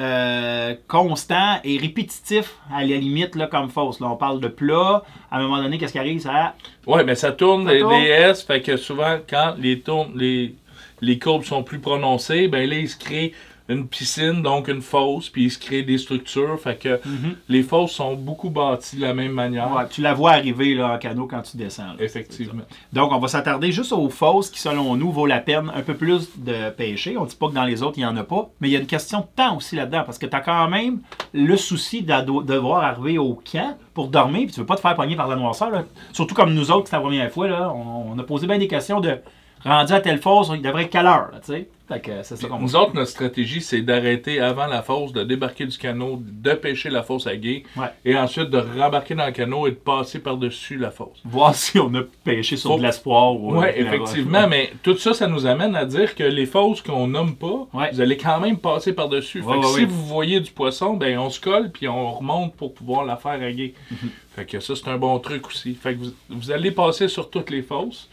[0.00, 4.00] euh, constant et répétitif à la limite là, comme fosse.
[4.00, 5.02] Là, on parle de plat.
[5.30, 6.20] À un moment donné, qu'est-ce qui arrive?
[6.20, 6.54] Ça
[6.86, 7.94] Ouais, mais ça tourne Ça des, tourne.
[7.94, 10.54] S, fait que souvent, quand les, tournes, les,
[11.00, 13.32] les courbes sont plus prononcées, ben là, il se crée
[13.68, 16.58] une piscine, donc une fosse, puis il se crée des structures.
[16.60, 17.00] Fait que
[17.48, 19.72] les fosses sont beaucoup bâties de la même manière.
[19.72, 21.86] Ouais, tu la vois arriver là, en canot quand tu descends.
[21.88, 21.94] là.
[22.00, 22.62] Effectivement.
[22.92, 25.94] Donc, on va s'attarder juste aux fosses qui, selon nous, vaut la peine un peu
[25.94, 27.16] plus de pêcher.
[27.16, 28.50] On ne dit pas que dans les autres, il n'y en a pas.
[28.60, 30.02] Mais il y a une question de temps aussi là-dedans.
[30.04, 31.00] Parce que tu as quand même
[31.32, 34.42] le souci de devoir arriver au camp pour dormir.
[34.46, 35.70] Puis tu ne veux pas te faire pogner par la noirceur.
[35.70, 35.84] là.
[36.12, 37.48] Surtout comme nous autres, c'est la première fois.
[37.48, 39.18] Là, on, on a posé bien des questions de
[39.64, 41.30] rendu à telle fosse, il devrait être quelle heure.
[41.44, 41.68] Tu sais.
[41.94, 45.12] Fait que c'est ça qu'on va Nous autres, notre stratégie, c'est d'arrêter avant la fosse,
[45.12, 47.86] de débarquer du canot, de pêcher la fosse à gué, Ouais.
[48.04, 51.20] et ensuite de rembarquer dans le canot et de passer par-dessus la fosse.
[51.24, 53.34] voir si on a pêché sur Faut- de l'espoir.
[53.34, 56.46] ou, Oui, euh, la effectivement, mais tout ça, ça nous amène à dire que les
[56.46, 57.90] fosses qu'on nomme pas, Ouais.
[57.92, 59.40] vous allez quand même passer par-dessus.
[59.42, 59.84] Ouais, fait que ouais, si ouais.
[59.86, 63.32] vous voyez du poisson, ben on se colle puis on remonte pour pouvoir la faire
[63.42, 63.74] à gué.
[64.34, 65.74] Fait que ça, c'est un bon truc aussi.
[65.74, 68.08] Fait que vous, vous allez passer sur toutes les fosses.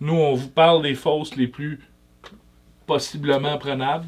[0.00, 1.80] Nous, on vous parle des fosses les plus
[2.88, 4.06] possiblement prenables.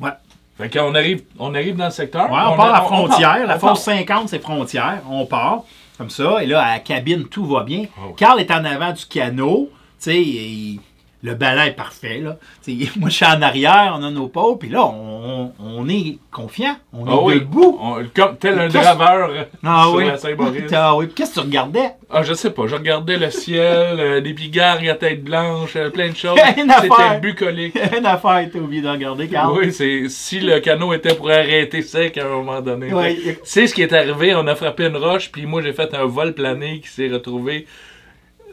[0.00, 0.10] Ouais.
[0.56, 2.24] Fait qu'on arrive, on arrive dans le secteur.
[2.32, 3.34] Ouais, on, part à on frontière.
[3.34, 5.02] part, la fosse 50, c'est frontière.
[5.08, 5.62] On part
[5.96, 6.42] comme ça.
[6.42, 7.86] Et là, à la cabine, tout va bien.
[8.02, 8.14] Oui.
[8.16, 9.68] Carl est en avant du canot.
[9.70, 10.80] Tu sais, il-
[11.22, 12.18] le ballon est parfait.
[12.22, 12.36] Là.
[12.96, 14.54] Moi, je suis en arrière, on a nos pas.
[14.58, 16.76] Puis là, on, on est confiant.
[16.92, 17.76] On est Ah oui, debout.
[17.82, 20.06] on- comme tel un draveur euh, Ah sur oui.
[20.06, 20.62] la Saint-Maurice.
[20.72, 21.08] Ah oui.
[21.08, 21.90] Qu'est-ce que tu regardais?
[22.10, 25.90] Ah, je sais pas, je regardais le ciel, euh, des bigarres à tête blanche, euh,
[25.90, 26.38] plein de choses.
[26.38, 27.76] C'était bucolique.
[27.98, 29.58] Une affaire, t'as oublié de regarder, Carl.
[29.58, 32.94] Oui, c'est si le canot était pour arrêter sec à un moment donné.
[32.94, 33.38] Ouais.
[33.42, 36.04] C'est ce qui est arrivé, on a frappé une roche, puis moi j'ai fait un
[36.06, 37.66] vol plané qui s'est retrouvé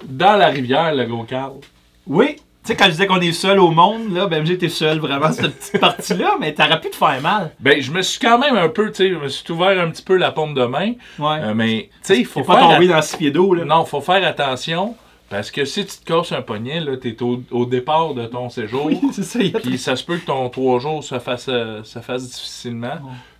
[0.03, 1.53] dans la rivière, le gros Carl.
[2.07, 2.35] Oui.
[2.65, 5.31] Tu sais, quand je disais qu'on est seul au monde, là, ben j'étais seul vraiment
[5.31, 7.51] cette petite partie-là, mais t'aurais pu te faire mal.
[7.59, 9.91] Ben, je me suis quand même un peu, tu sais, je me suis ouvert un
[9.91, 11.37] petit peu la paume de main, Ouais.
[11.43, 12.69] euh, mais, tu sais, il faut Faut pas faire...
[12.69, 13.65] tomber dans six pieds d'eau, là.
[13.65, 14.95] Non, faut faire attention,
[15.29, 18.49] parce que si tu te casses un poignet, là, t'es au, au départ de ton
[18.49, 19.39] séjour, Oui, c'est ça.
[19.61, 22.95] puis ça se peut que ton trois jours se fasse, euh, se fasse difficilement.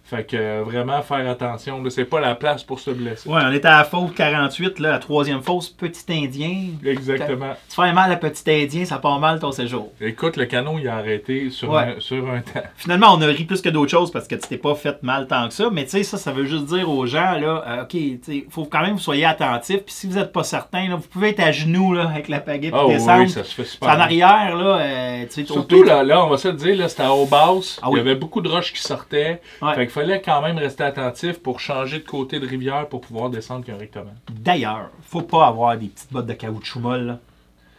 [0.07, 3.27] Fait que euh, vraiment faire attention, c'est pas la place pour se blesser.
[3.27, 6.67] Ouais, on était à la fosse 48, là, la troisième fosse, petit Indien.
[6.85, 7.55] Exactement.
[7.69, 9.91] Tu fais mal à petit Indien, ça part mal ton séjour.
[9.99, 11.95] Écoute, le canot, il a arrêté sur, Ouais.
[11.97, 12.61] un, sur un temps.
[12.77, 15.25] Finalement, on a ri plus que d'autres choses parce que tu t'es pas fait mal
[15.27, 15.69] tant que ça.
[15.71, 18.65] Mais tu sais, ça, ça veut juste dire aux gens, là, euh, OK, il faut
[18.65, 19.83] quand même que vous soyez attentifs.
[19.85, 22.39] Puis si vous n'êtes pas certain, là, vous pouvez être à genoux là, avec la
[22.41, 23.23] pagaie puis Oh descendre.
[23.23, 23.89] oui, ça se fait super.
[23.89, 26.89] en arrière, là, euh, tu sais, Surtout là, là, on va se le dire, là,
[26.89, 27.79] c'était à haut basse.
[27.81, 29.41] Ah Il y avait beaucoup de roches qui sortaient.
[29.61, 29.73] Ouais.
[29.73, 33.29] Fait qu'il fallait quand même rester attentif pour changer de côté de rivière pour pouvoir
[33.29, 34.13] descendre correctement.
[34.31, 37.05] D'ailleurs, faut pas avoir des petites bottes de caoutchouc molle.
[37.05, 37.19] là.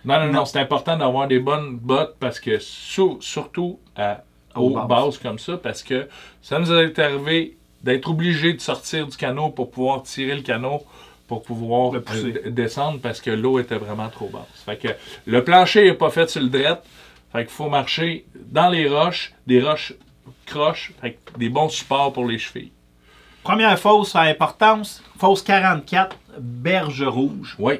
[0.04, 0.44] Non, non, non, Non.
[0.44, 2.58] c'est important d'avoir des bonnes bottes parce que
[3.20, 4.22] surtout à
[4.54, 4.88] haut basse.
[4.88, 6.08] basse comme ça, parce que
[6.42, 10.82] ça nous est arrivé d'être obligé de sortir du canot pour pouvoir tirer le canot
[11.28, 12.26] pour pouvoir Le pousser.
[12.36, 14.62] euh, d- descendre parce que l'eau était vraiment trop basse.
[14.64, 14.88] Fait que
[15.26, 16.82] le plancher n'est pas fait sur le drette.
[17.32, 19.92] Fait qu'il faut marcher dans les roches, des roches
[20.46, 22.72] croches, fait des bons supports pour les chevilles.
[23.42, 27.54] Première fosse à importance, fosse 44, Berge Rouge.
[27.58, 27.74] Oui.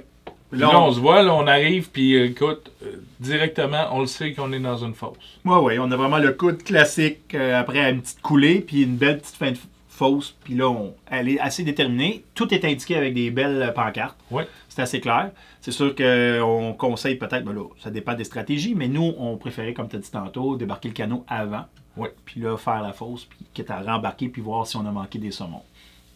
[0.53, 4.07] Là, on- on se voit, là, on arrive, puis euh, écoute, euh, directement, on le
[4.07, 5.17] sait qu'on est dans une fosse.
[5.45, 8.97] Ouais, ouais, on a vraiment le coude classique euh, après une petite coulée, puis une
[8.97, 10.37] belle petite fin de fosse.
[10.45, 12.23] Puis là, on, elle est assez déterminée.
[12.35, 14.17] Tout est indiqué avec des belles pancartes.
[14.31, 14.45] Oui.
[14.69, 15.31] C'est assez clair.
[15.61, 19.73] C'est sûr qu'on conseille peut-être, ben là, ça dépend des stratégies, mais nous, on préférait,
[19.75, 21.65] comme tu as dit tantôt, débarquer le canot avant.
[21.97, 22.09] Oui.
[22.25, 25.19] Puis là, faire la fosse, puis quitte à rembarquer, puis voir si on a manqué
[25.19, 25.63] des saumons.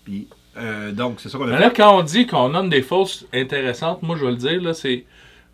[0.04, 1.62] Puis, euh, donc, c'est ça qu'on a Mais fait.
[1.62, 4.74] là, quand on dit qu'on nomme des fosses intéressantes, moi, je vais le dire, là,
[4.74, 5.04] c'est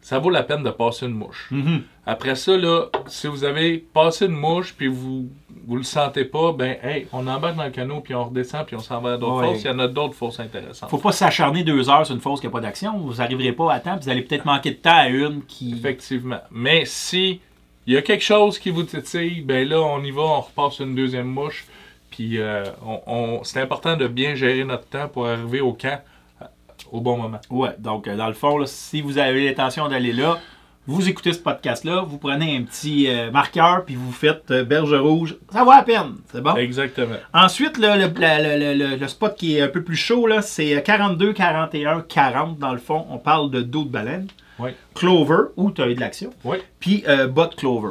[0.00, 1.48] ça vaut la peine de passer une mouche.
[1.50, 1.82] Mhm.
[2.06, 5.28] Après ça, là, si vous avez passé une mouche puis vous
[5.66, 8.76] vous le sentez pas, ben, hey, on embarque dans le canot puis on redescend puis
[8.76, 9.54] on s'en va à d'autres Ouais.
[9.54, 9.64] fosses.
[9.64, 10.88] Il y en a d'autres fosses intéressantes.
[10.90, 12.96] Faut pas s'acharner deux heures sur une fosse qui n'a pas d'action.
[12.98, 15.72] Vous n'arriverez pas à temps, puis vous allez peut-être manquer de temps à une qui.
[15.72, 16.38] Effectivement.
[16.52, 17.40] Mais si
[17.87, 20.81] il y a quelque chose qui vous titille, ben là, on y va, on repasse
[20.81, 21.66] une deuxième mouche.
[22.11, 22.64] Puis euh,
[23.07, 26.01] on, c'est important de bien gérer notre temps pour arriver au camp
[26.40, 26.46] euh,
[26.90, 27.40] au bon moment.
[27.51, 30.38] Ouais, donc euh, dans le fond, si vous avez l'intention d'aller là,
[30.87, 34.94] vous écoutez ce podcast-là, vous prenez un petit euh, marqueur, puis vous faites euh, Berge
[34.94, 35.37] Rouge.
[35.53, 36.55] Ça vaut la peine, c'est bon?
[36.57, 37.16] Exactement.
[37.35, 40.27] Ensuite, là, le, la- le- le- le- le spot qui est un peu plus chaud,
[40.27, 43.07] là, c'est 42, 41, 40 dans le fond.
[43.11, 44.29] On parle de dos de baleine.
[44.59, 44.70] Oui.
[44.94, 46.31] Clover, où tu as eu de l'action.
[46.44, 46.59] Oui.
[46.81, 47.90] Puis euh, bas de Clover.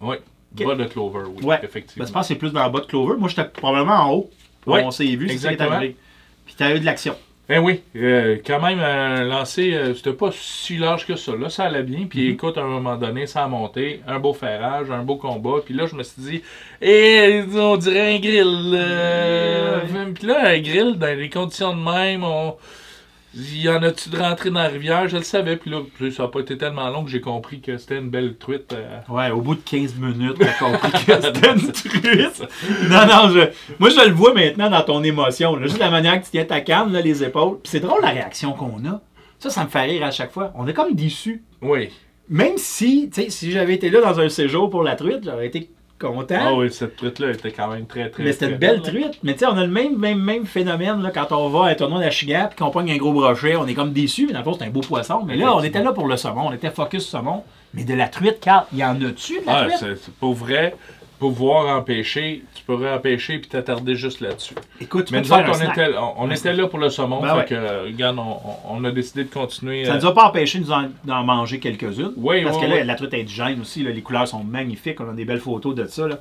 [0.00, 0.16] Oui.
[0.58, 0.66] Ok.
[0.66, 1.44] Bas de clover, oui.
[1.44, 1.60] Ouais.
[1.62, 2.02] Effectivement.
[2.04, 3.16] Ben, je pense que c'est plus dans le bas de Clover.
[3.18, 4.30] Moi, j'étais probablement en haut.
[4.66, 5.56] Ouais, On s'est vu, c'est.
[6.44, 7.16] Puis tu as eu de l'action.
[7.48, 11.32] Ben oui, euh, quand même, un lancé, euh, c'était pas si large que ça.
[11.36, 12.06] Là, ça allait bien.
[12.08, 12.32] Puis Mhm.
[12.34, 14.00] écoute, à un moment donné, ça a monté.
[14.06, 15.56] Un beau ferrage, un beau combat.
[15.64, 16.42] Puis là, je me suis dit,
[16.80, 18.72] eh, on dirait un grill.
[18.74, 20.12] euh, Ouais.
[20.14, 22.56] Puis là, un grill, dans les conditions de même, on...
[23.34, 25.08] il y en a-tu de rentrer dans la rivière?
[25.08, 25.56] Je le savais.
[25.56, 25.78] Puis là,
[26.10, 28.72] ça n'a pas été tellement long que j'ai compris que c'était une belle truite.
[28.72, 32.42] euh, Ouais, au bout de 15 minutes, t'as compris que c'était une truite.
[32.90, 35.56] Non, non, je, moi je le vois maintenant dans ton émotion.
[35.56, 35.66] là.
[35.66, 37.58] Juste la manière que tu tiens ta canne, là, les épaules.
[37.62, 39.00] Puis c'est drôle la réaction qu'on a.
[39.38, 40.52] Ça, ça me fait rire à chaque fois.
[40.56, 41.42] On est comme déçus.
[41.62, 41.88] Oui.
[42.28, 45.46] Même si, tu sais, si j'avais été là dans un séjour pour la truite, j'aurais
[45.48, 45.70] été
[46.02, 46.36] content.
[46.40, 48.22] Ah oui, cette truite-là était quand même très, très.
[48.22, 49.18] mais c'était une belle truite.
[49.22, 51.70] Mais tu sais, on a le même, même, même phénomène là, quand on va à
[51.70, 53.56] un tournoi d'Achiga puis qu'on pogne un gros brochet.
[53.56, 55.22] On est comme déçus, mais dans le fond, c'est un beau poisson.
[55.26, 56.48] Mais là, on était là pour le saumon.
[56.48, 57.44] On était focus saumon.
[57.74, 59.98] Mais de la truite, Carl, il y en a-tu de la Ah, truite?
[60.02, 60.74] c'est pour vrai.
[61.22, 64.54] Pouvoir empêcher, tu pourrais empêcher puis t'attarder juste là-dessus.
[64.80, 65.78] Écoute, tu Mais peux nous te faire autres, un on snack.
[65.88, 67.20] était, on, on était là pour le saumon.
[67.22, 67.44] Ben fait ouais.
[67.46, 68.18] que, euh, regarde,
[68.68, 69.84] on, a décidé de continuer.
[69.84, 72.12] Ça euh, ne nous a pas empêché de nous en, d'en manger quelques-unes.
[72.16, 72.86] Oui, Parce oui, que là, oui.
[72.86, 73.84] la truite est gêne aussi.
[73.84, 75.00] là, les couleurs sont magnifiques.
[75.00, 76.08] On a des belles photos de ça.
[76.08, 76.18] là.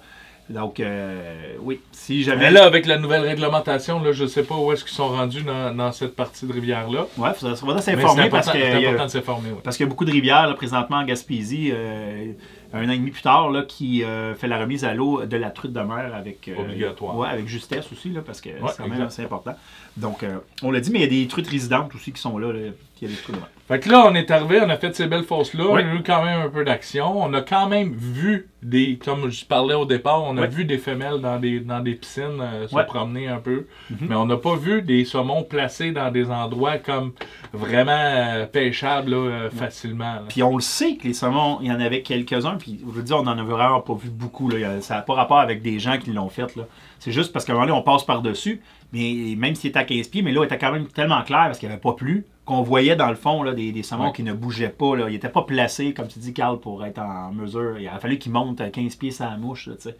[0.49, 2.45] Donc, euh, oui, si jamais.
[2.45, 5.07] Mais là, avec la nouvelle réglementation, là, je ne sais pas où est-ce qu'ils sont
[5.07, 7.07] rendus dans, dans cette partie de rivière-là.
[7.17, 8.57] Ouais, faudrait Mais s'informer parce que.
[8.59, 9.49] c'est il y a- important de s'informer.
[9.49, 9.61] ouais.
[9.63, 12.33] Parce qu'il y a beaucoup de rivières là, présentement en Gaspésie, euh,
[12.73, 15.37] un an et demi plus tard, là, qui euh, fait la remise à l'eau de
[15.37, 17.17] la truite de mer avec, euh, Obligatoire.
[17.17, 19.07] ouais, avec justesse aussi, là, parce que c'est quand même exact.
[19.07, 19.55] assez important.
[19.97, 22.37] Donc, euh, on l'a dit, mais il y a des truites résidentes aussi qui sont
[22.37, 22.51] là.
[22.53, 22.71] là.
[23.01, 23.47] Il y a des de mer.
[23.67, 25.83] Fait que là, on est arrivé, on a fait ces belles fosses-là, Ouais.
[25.85, 27.19] on a eu quand même un peu d'action.
[27.23, 30.77] On a quand même vu des, comme je parlais au départ, on a vu des
[30.77, 33.65] femelles dans des, dans des piscines euh, se promener un peu.
[33.89, 33.97] Mhm.
[34.09, 37.13] Mais on n'a pas vu des saumons placés dans des endroits comme
[37.53, 40.15] vraiment euh, pêchables là, euh, facilement.
[40.15, 40.23] là.
[40.29, 43.03] Puis on le sait que les saumons, il y en avait quelques-uns, puis je veux
[43.03, 44.49] dire, on en a vraiment pas vu beaucoup.
[44.49, 44.81] Là.
[44.81, 46.55] Ça n'a pas rapport avec des gens qui l'ont fait.
[46.55, 46.63] là.
[46.99, 48.61] C'est juste parce qu'à un moment donné, on passe par-dessus,
[48.93, 51.43] mais même s'il était à 15 pieds, mais là, il était quand même tellement clair
[51.45, 54.07] parce qu'il n'y avait pas plu, qu'on voyait dans le fond là, des, des saumons
[54.07, 54.11] Ouais.
[54.13, 54.95] qui ne bougeaient pas.
[54.95, 55.09] Là.
[55.09, 57.77] Ils n'étaient pas placés, comme tu dis, Carl, pour être en mesure.
[57.79, 59.67] Il a fallu qu'ils montent à 15 pieds sans la mouche.
[59.67, 59.97] Là, tu sais.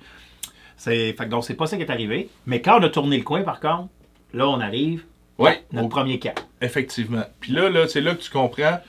[0.75, 2.30] c'est, fait que donc, c'est pas ça qui est arrivé.
[2.45, 3.89] Mais quand on a tourné le coin, par contre,
[4.34, 5.06] là, on arrive,
[5.38, 6.34] Ouais, notre au- premier cas.
[6.62, 7.23] effectivement.
[7.39, 8.80] Puis là, là c'est là que tu comprends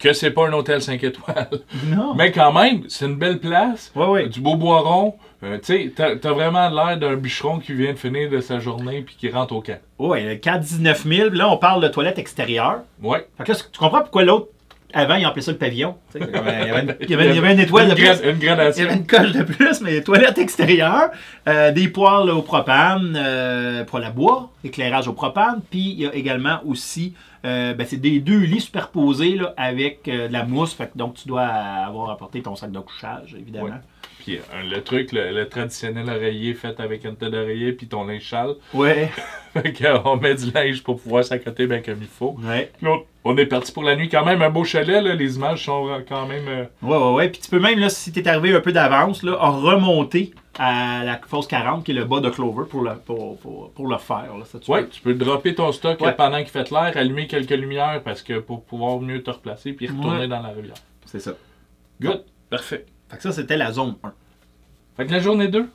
[0.00, 1.48] que c'est pas un hôtel 5 étoiles.
[1.86, 2.14] Non.
[2.14, 3.92] Mais quand même, c'est une belle place.
[3.94, 4.28] Ouais, ouais.
[4.28, 5.14] Du beau boiron.
[5.42, 9.02] Euh, tu sais, t'as vraiment l'air d'un bûcheron qui vient de finir de sa journée
[9.02, 9.78] puis qui rentre au camp.
[9.98, 11.30] Ouais, le cas 19 000.
[11.30, 12.80] Là, on parle de toilettes extérieures.
[13.02, 13.26] Ouais.
[13.38, 14.48] Fait que là, tu comprends pourquoi l'autre,
[14.92, 15.94] avant, il appelait ça le pavillon.
[16.14, 18.04] Il y avait, une, il y avait- il y avait une étoile de plus.
[18.24, 18.84] une Il y gradation.
[18.86, 21.10] avait une coche de plus, mais toilettes extérieures,
[21.48, 26.06] euh, des poêles au propane, euh, poêle à bois, éclairage au propane, puis il y
[26.06, 30.44] a également aussi, euh, ben, c'est des deux lits superposés là, avec euh, de la
[30.44, 33.80] mousse, fait que donc tu dois avoir apporté ton sac de couchage, évidemment.
[34.22, 38.04] Puis euh, le truc, le, le traditionnel oreiller fait avec une tête d'oreiller puis ton
[38.04, 38.54] linge sale.
[38.74, 39.10] Ouais,
[39.52, 42.36] Fait qu'on met du linge pour pouvoir s'accoter bien comme il faut.
[42.44, 44.08] ouais, Puis on- on est parti pour la nuit.
[44.08, 45.14] Quand même un beau chalet, là.
[45.14, 46.46] Les images sont euh, quand même...
[46.48, 47.28] euh, ouais, ouais, ouais.
[47.28, 51.18] Puis tu peux même, là, si t'es arrivé un peu d'avance, là, remonter à la
[51.26, 54.36] fosse 40, qui est le bas de Clover, pour le, pour, pour, pour le faire.
[54.38, 54.88] Là, ça, tu Ouais, peux.
[54.88, 56.08] tu peux dropper ton stock Ouais.
[56.08, 59.72] euh, pendant qu'il fait l'air, allumer quelques lumières parce que pour pouvoir mieux te replacer
[59.72, 60.28] puis retourner Ouais.
[60.28, 60.76] dans la rivière.
[61.04, 61.32] C'est ça.
[62.00, 62.24] Good.
[62.48, 62.86] Parfait.
[63.10, 64.12] Fait que ça, c'était la zone 1.
[64.96, 65.68] Fait que la journée 2,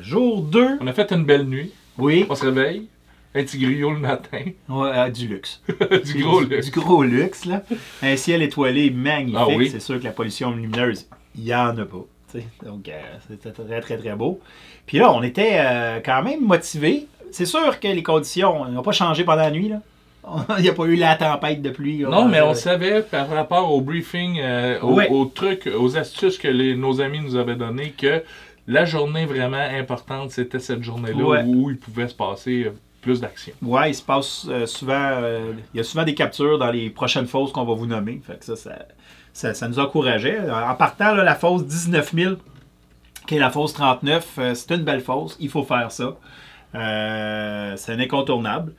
[0.00, 1.72] Jour 2, on a fait une belle nuit.
[1.98, 2.88] oui, On se réveille.
[3.34, 4.40] Un petit griot le matin.
[4.68, 5.62] ouais, euh, du luxe.
[6.04, 6.70] du gros luxe.
[6.70, 7.62] Du gros luxe, là.
[8.02, 9.38] Un ciel étoilé magnifique.
[9.38, 9.68] Ah oui.
[9.70, 12.04] C'est sûr que la pollution lumineuse, il n'y en a pas.
[12.64, 14.40] Donc, euh, c'était très, très, très beau.
[14.86, 17.06] Puis là, on était euh, quand même motivés.
[17.30, 19.80] C'est sûr que les conditions n'ont pas changé pendant la nuit, là.
[20.58, 22.00] Il n'y a pas eu la tempête de pluie.
[22.00, 25.08] Non, mais on Euh, savait par rapport au briefing, euh, Ouais.
[25.08, 28.22] aux, trucs, aux astuces que les- nos amis nous avaient données, que
[28.66, 31.42] la journée vraiment importante, c'était cette journée-là Ouais.
[31.46, 33.52] où il pouvait se passer euh, plus d'action.
[33.62, 34.94] Ouais, il se passe euh, souvent.
[34.98, 38.20] euh, il y a souvent des captures dans les prochaines fosses qu'on va vous nommer.
[38.26, 38.72] Fait que ça, ça,
[39.32, 40.38] ça, ça nous encourageait.
[40.50, 42.34] En partant, là, la fosse 19 000,
[43.26, 45.36] qui est la fosse 39, euh, c'est une belle fosse.
[45.40, 46.16] Il faut faire ça.
[46.74, 48.72] C'est un incontournable.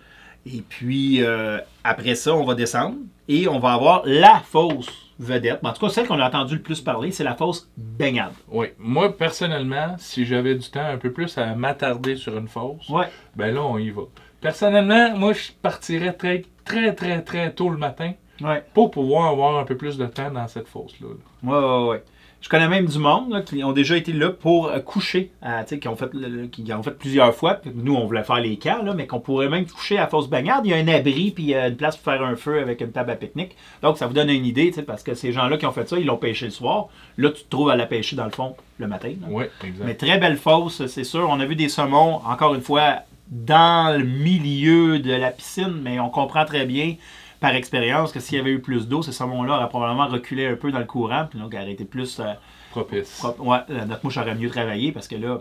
[0.46, 2.96] Et puis, euh, après ça, on va descendre
[3.28, 5.60] et on va avoir la fosse vedette.
[5.64, 8.32] En tout cas, celle qu'on a entendu le plus parler, c'est la fosse baignade.
[8.50, 8.68] Oui.
[8.78, 13.08] Moi, personnellement, si j'avais du temps un peu plus à m'attarder sur une fosse, Ouais.
[13.36, 14.04] ben là, on y va.
[14.40, 18.64] Personnellement, moi, je partirais très, très, très, très tôt le matin Ouais.
[18.74, 21.08] pour pouvoir avoir un peu plus de temps dans cette fosse-là.
[21.44, 22.04] Ouais, ouais, ouais.
[22.42, 25.66] Je connais même du monde là, qui ont déjà été là pour euh, coucher, à,
[25.66, 26.10] sais, qui ont fait
[26.52, 27.56] qui ont fait plusieurs fois.
[27.56, 30.66] Puis Nous, on voulait faire les là, mais qu'on pourrait même coucher à Fosse Bagnarde.
[30.66, 32.62] Il y a un abri, puis il y a une place pour faire un feu
[32.62, 33.56] avec une table à pique-nique.
[33.82, 36.06] Donc, ça vous donne une idée, parce que ces gens-là qui ont fait ça, ils
[36.06, 36.88] l'ont pêché le soir.
[37.18, 39.10] Là, tu te trouves à la pêcher, dans le fond, le matin.
[39.22, 39.28] là.
[39.30, 39.86] Oui, exact.
[39.86, 41.28] Mais très belle fosse, c'est sûr.
[41.30, 43.00] On a vu des saumons, encore une fois,
[43.30, 46.96] dans le milieu de la piscine, mais on comprend très bien
[47.40, 50.56] par expérience que s'il y avait eu plus d'eau, ces saumons-là auraient probablement reculé un
[50.56, 52.34] peu dans le courant, puis donc auraient été plus euh,
[52.72, 53.24] Propice.
[53.40, 55.40] Ouais, euh, notre mouche aurait mieux travaillé parce que là,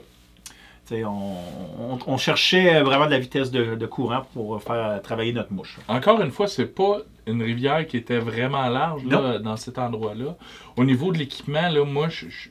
[0.86, 1.32] tu sais, on,
[1.80, 5.76] on- on cherchait vraiment de la vitesse de, de courant pour faire travailler notre mouche.
[5.88, 10.36] Encore une fois, c'est pas une rivière qui était vraiment large là, dans cet endroit-là.
[10.76, 12.48] Au niveau de l'équipement, là, moi, je, je,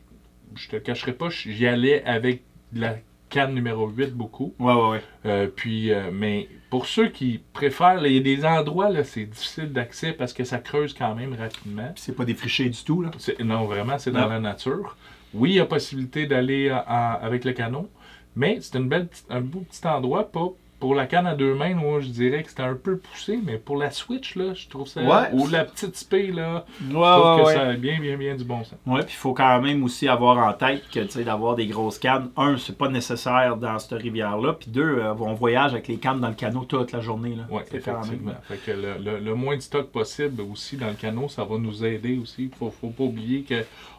[0.55, 2.95] je te cacherai pas, j'y allais avec de la
[3.29, 4.53] canne numéro 8 beaucoup.
[4.59, 5.01] Ouais, ouais, ouais.
[5.25, 9.25] Euh, puis, euh, mais pour ceux qui préfèrent, il y a des endroits, là, c'est
[9.25, 11.89] difficile d'accès parce que ça creuse quand même rapidement.
[11.93, 13.11] Puis c'est pas défriché du tout, là?
[13.17, 14.29] C'est- Non, vraiment, c'est dans Non.
[14.29, 14.95] la nature.
[15.33, 17.89] Oui, il y a possibilité d'aller avec le canot,
[18.35, 20.47] mais c'est une belle, un beau petit endroit, pas,
[20.79, 23.57] pour la canne à deux mains, moi, je dirais que c'était un peu poussé, mais
[23.57, 25.01] pour la Switch, là, je trouve ça.
[25.01, 25.29] Ouais.
[25.33, 27.53] Ou la petite spé, là, Ouais, je trouve ouais, que ouais.
[27.55, 28.75] ça a bien, bien, bien du bon sens.
[28.85, 31.65] Ouais, puis il faut quand même aussi avoir en tête que, tu sais, d'avoir des
[31.67, 35.87] grosses cannes, un, c'est pas nécessaire dans cette rivière-là, puis deux, euh, on voyage avec
[35.87, 37.43] les cannes dans le canot toute la journée, là.
[37.49, 38.33] Oui, C'est quand même- effectivement.
[38.47, 41.57] Fait que le, le- le moins de stock possible aussi dans le canot, ça va
[41.57, 42.51] nous aider aussi.
[42.59, 43.43] Faut, faut pas oublier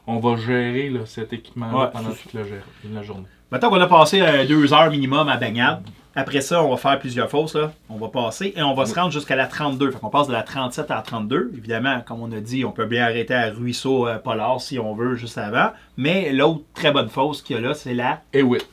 [0.06, 3.26] qu'on va gérer là, cet équipement Ouais, pendant toute la journée.
[3.50, 5.82] Maintenant qu'on a passé euh, deux heures minimum à baignade,
[6.16, 7.54] après ça, on va faire plusieurs fosses.
[7.54, 7.72] Là.
[7.88, 9.90] On va passer et on va se rendre jusqu'à la 32.
[9.92, 11.52] Fait qu'on passe de la 37 à la 32.
[11.56, 14.94] Évidemment, comme on a dit, on peut bien arrêter à Ruisseau euh, Polar si on
[14.94, 15.70] veut juste avant.
[15.96, 18.22] Mais l'autre très bonne fosse qu'il y a là, c'est la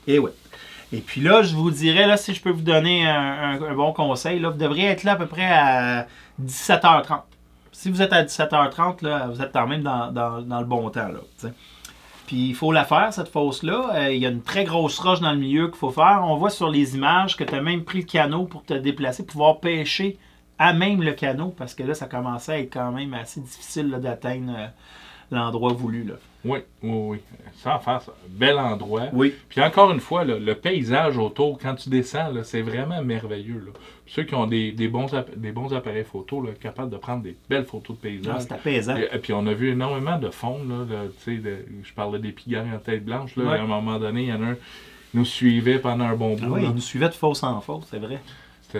[0.06, 0.30] Et oui,
[0.92, 3.14] et puis là, je vous dirais, là, si je peux vous donner un,
[3.60, 6.06] un- un bon conseil, là, vous devriez être là à peu près à
[6.40, 7.22] 17h30.
[7.72, 10.88] Si vous êtes à 17h30, là, vous êtes quand même dans, dans- dans le bon
[10.90, 11.08] temps.
[11.08, 11.50] Là.
[12.26, 13.90] Puis il faut la faire, cette fosse-là.
[13.94, 16.22] Euh, il y a une très grosse roche dans le milieu qu'il faut faire.
[16.24, 19.24] On voit sur les images que tu as même pris le canot pour te déplacer,
[19.24, 20.18] pouvoir pêcher
[20.58, 23.90] à même le canot, parce que là, ça commençait à être quand même assez difficile
[23.90, 24.66] d'atteindre euh,
[25.30, 26.04] l'endroit voulu.
[26.04, 26.14] Là.
[26.44, 27.18] oui, oui, oui.
[27.56, 28.00] Sans ça.
[28.28, 29.04] Bel endroit.
[29.12, 29.34] Oui.
[29.48, 33.62] Puis encore une fois, là, le paysage autour, quand tu descends, c'est vraiment merveilleux.
[33.66, 33.72] Là.
[34.06, 37.36] Ceux qui ont des, des bons, des bons appareils photo, là, capables de prendre des
[37.48, 38.40] belles photos de Ah, paysage.
[38.42, 38.96] C'est apaisant.
[38.96, 42.32] Et, et puis on a vu énormément de faune, là, de- de- je parlais des
[42.32, 43.58] pigards en tête blanche, là, Ouais.
[43.58, 44.60] à un moment donné, il y en a un qui
[45.14, 46.54] nous suivait pendant un bon Ah bout.
[46.54, 48.20] oui, il nous suivait de fosse en fosse, c'est vrai.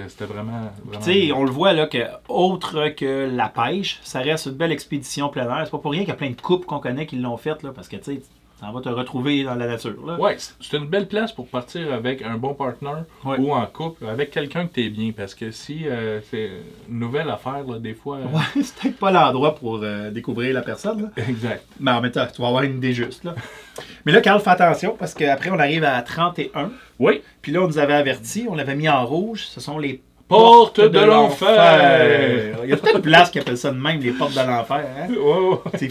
[0.09, 0.71] C'était vraiment...
[0.85, 4.53] vraiment Tu sais, on le voit là que autre que la pêche, ça reste une
[4.53, 5.63] belle expédition plein air.
[5.65, 7.63] C'est pas pour rien qu'il y a plein de couples qu'on connaît qui l'ont fait
[7.63, 8.23] là, parce que tu sais,
[8.59, 9.95] ça va te retrouver dans la nature.
[10.07, 10.19] Là.
[10.19, 12.93] Ouais, c'est- une belle place pour partir avec un bon partner
[13.25, 13.39] Ouais.
[13.39, 15.13] ou en couple, avec quelqu'un que t'es bien.
[15.17, 16.51] Parce que si euh, c'est
[16.89, 18.17] une nouvelle affaire, là, des fois...
[18.17, 21.03] euh, Ouais, c'est peut-être pas l'endroit pour euh, découvrir la personne.
[21.03, 21.23] Là.
[21.29, 21.65] Exact.
[21.81, 23.25] Mais en même temps, tu vas avoir une idée juste.
[23.25, 23.35] Là.
[24.07, 26.71] Mais là, Carl, fais attention parce qu'après, on arrive à 31.
[26.99, 27.21] Oui.
[27.43, 29.45] Puis là, on nous avait averti, on l'avait mis en rouge.
[29.49, 32.59] Ce sont les Porte de l'enfer!
[32.65, 34.85] Il y a peut-être place qui appelle ça de même, les portes de l'enfer.
[34.99, 35.09] Hein?
[35.13, 35.59] Ouais.
[35.79, 35.89] C'est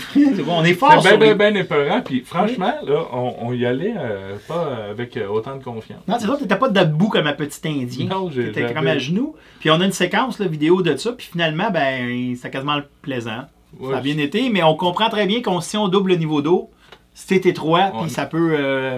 [0.47, 2.01] on est fort C'est bien, bien, bien épeurant.
[2.01, 5.99] Puis franchement, là, on, on y allait euh, pas avec euh, autant de confiance.
[6.07, 8.07] Non, c'est ça, t'étais pas debout comme un petit Indien.
[8.07, 9.35] Non, j'ai- T'étais comme à genoux.
[9.61, 11.13] Puis on a une séquence là, vidéo de ça.
[11.13, 13.45] Puis finalement, ben, c'était quasiment plaisant.
[13.79, 16.17] Ouais, ça a bien été, mais on comprend très bien qu'on si on double le
[16.17, 16.69] niveau d'eau,
[17.13, 18.97] c'est étroit, puis ça peut, euh,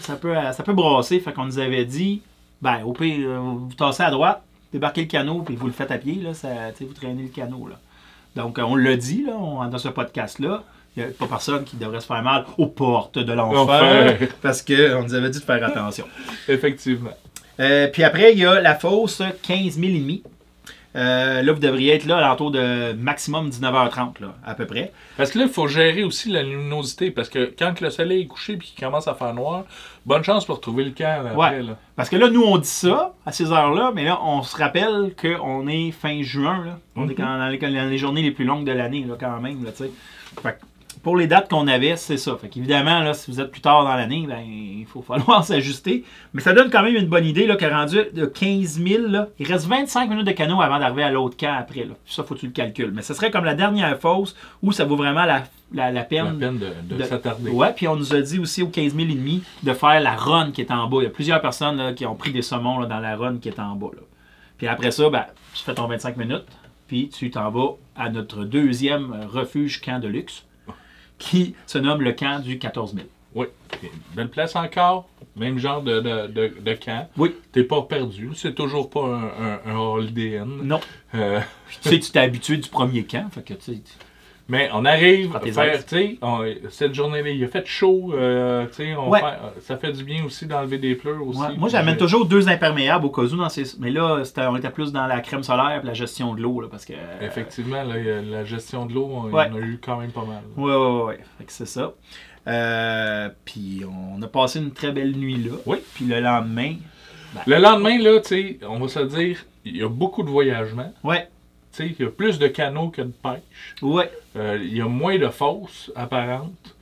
[0.00, 1.20] ça peut, ça peut brasser.
[1.20, 2.22] Fait qu'on nous avait dit,
[2.62, 5.90] ben, au pire, euh, vous tassez à droite, débarquez le canot, puis vous le faites
[5.90, 6.48] à pied, là, ça,
[6.80, 7.76] vous traînez le canot, là.
[8.36, 10.62] Donc, euh, on l'a dit, là, on- dans ce podcast-là.
[10.96, 14.18] Il n'y a pas personne qui devrait se faire mal aux portes de l'enfer.
[14.42, 16.04] Parce qu'on nous avait dit de faire attention.
[16.48, 17.12] Effectivement.
[17.60, 20.22] Euh, puis après, il y a la fosse 15 000 et demi.
[20.94, 24.92] Euh, là, vous devriez être là à l'entour de maximum 19h30, là, à peu près.
[25.16, 27.10] Parce que là, il faut gérer aussi la luminosité.
[27.10, 29.64] Parce que quand le soleil est couché et qu'il commence à faire noir,
[30.04, 31.34] bonne chance pour trouver le camp après.
[31.34, 31.62] Ouais.
[31.62, 31.76] Là.
[31.96, 35.14] Parce que là, nous, on dit ça à ces heures-là, mais là, on se rappelle
[35.20, 36.62] qu'on est fin juin.
[36.64, 36.78] Là.
[36.94, 37.14] On est Mhm.
[37.16, 39.64] quand- dans, les, dans les journées les plus longues de l'année, là, quand même.
[39.64, 39.90] Là, tu sais.
[40.42, 40.56] fait que
[41.02, 42.36] pour les dates qu'on avait, c'est ça.
[42.40, 46.04] Fait qu'évidemment, là, si vous êtes plus tard dans l'année, ben, il faut falloir s'ajuster.
[46.32, 49.28] Mais ça donne quand même une bonne idée là, que rendu de 15 000, là,
[49.38, 51.84] il reste 25 minutes de canot avant d'arriver à l'autre camp après.
[51.84, 51.94] Là.
[52.06, 52.92] Ça, faut que tu le calcules.
[52.94, 56.02] Mais ce serait comme la dernière fosse où ça vaut vraiment la, la, la La
[56.04, 57.50] peine peine de, de de- s'attarder.
[57.50, 60.14] Ouais, puis on nous a dit aussi au 15 000 et demi de faire la
[60.14, 60.98] run qui est en bas.
[61.00, 63.38] Il y a plusieurs personnes là, qui ont pris des saumons là, dans la run
[63.38, 63.90] qui est en bas.
[63.94, 64.02] là.
[64.58, 66.44] Puis après ça, ben, tu fais ton 25 minutes,
[66.86, 70.44] puis tu t'en vas à notre deuxième refuge camp de luxe,
[71.18, 73.06] qui se nomme le camp du 14 000.
[73.34, 73.46] Oui.
[74.14, 75.08] Belle place encore.
[75.36, 77.08] Même genre de, de, de, de camp.
[77.16, 77.34] Oui.
[77.52, 78.30] T'es pas perdu.
[78.34, 80.60] C'est toujours pas un, un, un Holiday Inn.
[80.62, 80.80] Non.
[81.14, 81.40] Euh,
[81.82, 83.82] tu sais, tu t'es habitué du premier camp, fait que tu sais,
[84.52, 86.18] mais on arrive à faire, tu sais,
[86.68, 89.18] cette journée-là, il a fait chaud, euh, tu sais, Ouais.
[89.20, 91.40] fait- ça fait du bien aussi d'enlever des pleurs aussi.
[91.40, 93.64] Ouais, moi, j'amène toujours deux imperméables au cas où dans ces.
[93.80, 96.60] Mais là, c'était- on était plus dans la crème solaire et la gestion de l'eau,
[96.60, 96.92] là, parce que.
[96.92, 99.44] euh, Effectivement, là, la gestion de l'eau, on Ouais.
[99.44, 100.42] a eu quand même pas mal.
[100.56, 101.18] Ouais, ouais, ouais, ouais.
[101.38, 101.92] Fait que c'est ça.
[102.46, 105.52] Euh, puis on a passé une très belle nuit là.
[105.66, 105.78] Oui.
[105.94, 106.74] Puis le lendemain,
[107.46, 110.92] Le lendemain, là, tu sais, on va se dire, il y a beaucoup de voyagements.
[111.02, 111.28] ouais,
[111.80, 113.40] il y a plus de canaux que de pêche.
[113.82, 116.74] ouais, Euh, il y a moins de fosses apparentes.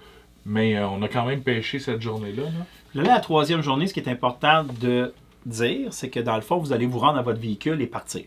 [0.46, 2.44] Mais euh, on a quand même pêché cette journée-là.
[2.44, 3.02] là.
[3.02, 5.12] Là, la troisième journée, ce qui est important de
[5.46, 8.24] dire, c'est que dans le fond, vous allez vous rendre à votre véhicule et partir.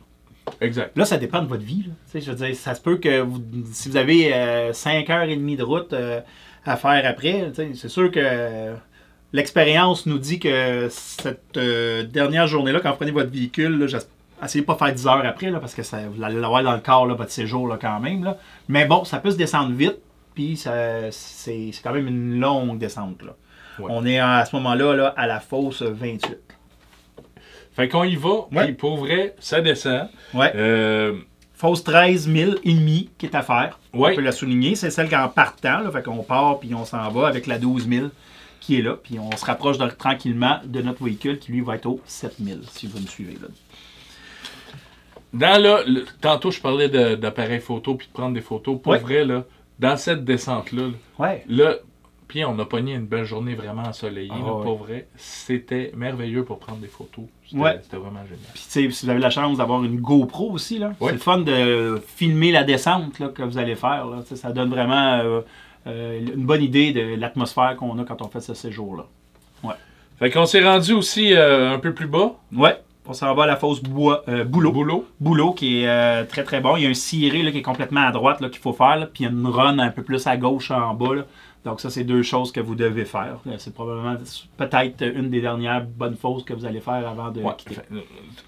[0.62, 0.96] Exact.
[0.98, 1.86] Là, ça dépend de votre vie.
[1.88, 2.20] là.
[2.20, 4.32] Je veux dire, ça se peut que vous- si vous avez
[4.74, 6.22] 5 heures et demie de route euh,
[6.66, 8.76] à faire après, c'est sûr que euh,
[9.34, 13.88] l'expérience nous dit que cette euh, dernière journée-là, quand vous prenez votre véhicule, là,
[14.46, 16.74] essayez pas de faire 10 heures après, là, parce que ça, vous allez l'avoir dans
[16.74, 18.24] le corps, là, votre séjour, là, quand même.
[18.24, 18.38] Là.
[18.68, 19.98] Mais bon, ça peut se descendre vite,
[20.36, 23.22] puis ça- c'est c'est quand même une longue descente.
[23.24, 23.36] Là.
[23.80, 23.86] Ouais.
[23.90, 26.38] On est à ce moment-là là, à la fosse 28.
[27.76, 28.66] Fait qu'on y va, Ouais.
[28.66, 30.08] puis pour vrai, ça descend.
[30.34, 30.52] Ouais.
[30.56, 31.18] Euh,
[31.56, 33.80] Fausse 13 000 et demi qui est à faire.
[33.94, 34.12] Ouais.
[34.12, 34.76] On peut la souligner.
[34.76, 37.88] C'est celle qu'en partant, là, fait qu'on part puis on s'en va avec la 12
[37.88, 38.08] 000
[38.60, 38.96] qui est là.
[39.02, 42.36] Puis on se rapproche de- tranquillement de notre véhicule qui lui va être au 7
[42.44, 43.38] 000 si vous me suivez.
[43.42, 43.48] Là.
[45.34, 48.80] Dans là, le- tantôt je parlais de- d'appareil photo puis de prendre des photos.
[48.82, 49.00] Pour Ouais.
[49.00, 49.44] vrai, là,
[49.80, 51.44] dans cette descente-là, là, Ouais.
[51.50, 51.76] Là,
[52.28, 54.64] puis on a pogné une belle journée vraiment ensoleillée, Ah là, ouais.
[54.64, 55.08] pour vrai.
[55.16, 57.26] C'était merveilleux pour prendre des photos.
[57.46, 57.80] C'était Ouais.
[57.92, 58.40] vraiment génial.
[58.54, 61.08] Puis, tu sais, si vous avez la chance d'avoir une GoPro aussi, là, Ouais.
[61.10, 64.08] c'est le fun de filmer la descente là, que vous allez faire.
[64.08, 64.22] Là.
[64.36, 65.42] Ça donne vraiment euh,
[65.86, 69.06] euh, une bonne idée de l'atmosphère qu'on a quand on fait ce séjour-là.
[70.20, 73.48] Fait qu'on s'est rendu aussi euh, un peu plus bas, Ouais, on s'en va à
[73.48, 74.72] la fosse bois, euh, Boulot.
[74.72, 75.08] boulot.
[75.20, 76.78] Boulot qui est euh, très très bon.
[76.78, 78.96] Il y a un ciré là, qui est complètement à droite là, qu'il faut faire.
[78.98, 81.16] là, puis il y a une run un peu plus à gauche en bas.
[81.16, 81.26] là.
[81.66, 83.38] Donc ça, c'est deux choses que vous devez faire.
[83.48, 84.16] Euh, C'est probablement
[84.58, 87.54] peut-être une des dernières bonnes fosses que vous allez faire avant de Ouais.
[87.58, 87.78] quitter.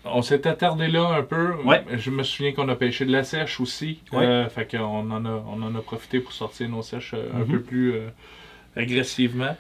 [0.04, 1.54] On s'est attardé là un peu.
[1.64, 1.84] Ouais.
[1.98, 4.00] Je me souviens qu'on a pêché de la sèche aussi.
[4.12, 4.26] Ouais.
[4.26, 7.48] Euh, fait qu'on en a, on en a profité pour sortir nos sèches un Mhm.
[7.48, 7.94] peu plus
[8.76, 9.56] agressivement.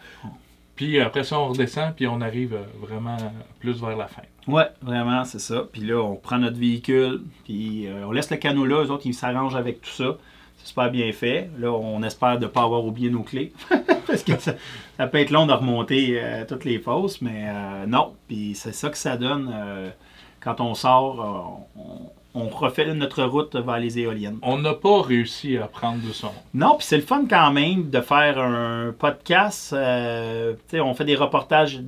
[0.75, 3.17] Puis après ça, on redescend, puis on arrive euh, vraiment
[3.59, 4.23] plus vers la fin.
[4.47, 5.63] Ouais, vraiment, c'est ça.
[5.71, 8.83] Puis là, on prend notre véhicule, puis euh, on laisse le canot là.
[8.83, 10.17] Eux autres, ils s'arrangent avec tout ça.
[10.57, 11.49] C'est super bien fait.
[11.57, 13.53] Là, on espère de ne pas avoir oublié nos clés.
[14.07, 14.55] Parce que ça,
[14.97, 17.47] ça peut être long de remonter euh, toutes les fosses, mais
[17.87, 18.13] non.
[18.27, 19.53] Puis c'est ça que ça donne
[20.41, 21.67] quand on sort.
[21.77, 24.37] on, on refait notre route vers les éoliennes.
[24.41, 26.31] On n'a pas réussi à prendre de son.
[26.53, 29.71] Non, puis c'est le fun quand même de faire un podcast.
[29.73, 31.79] euh, on fait des reportages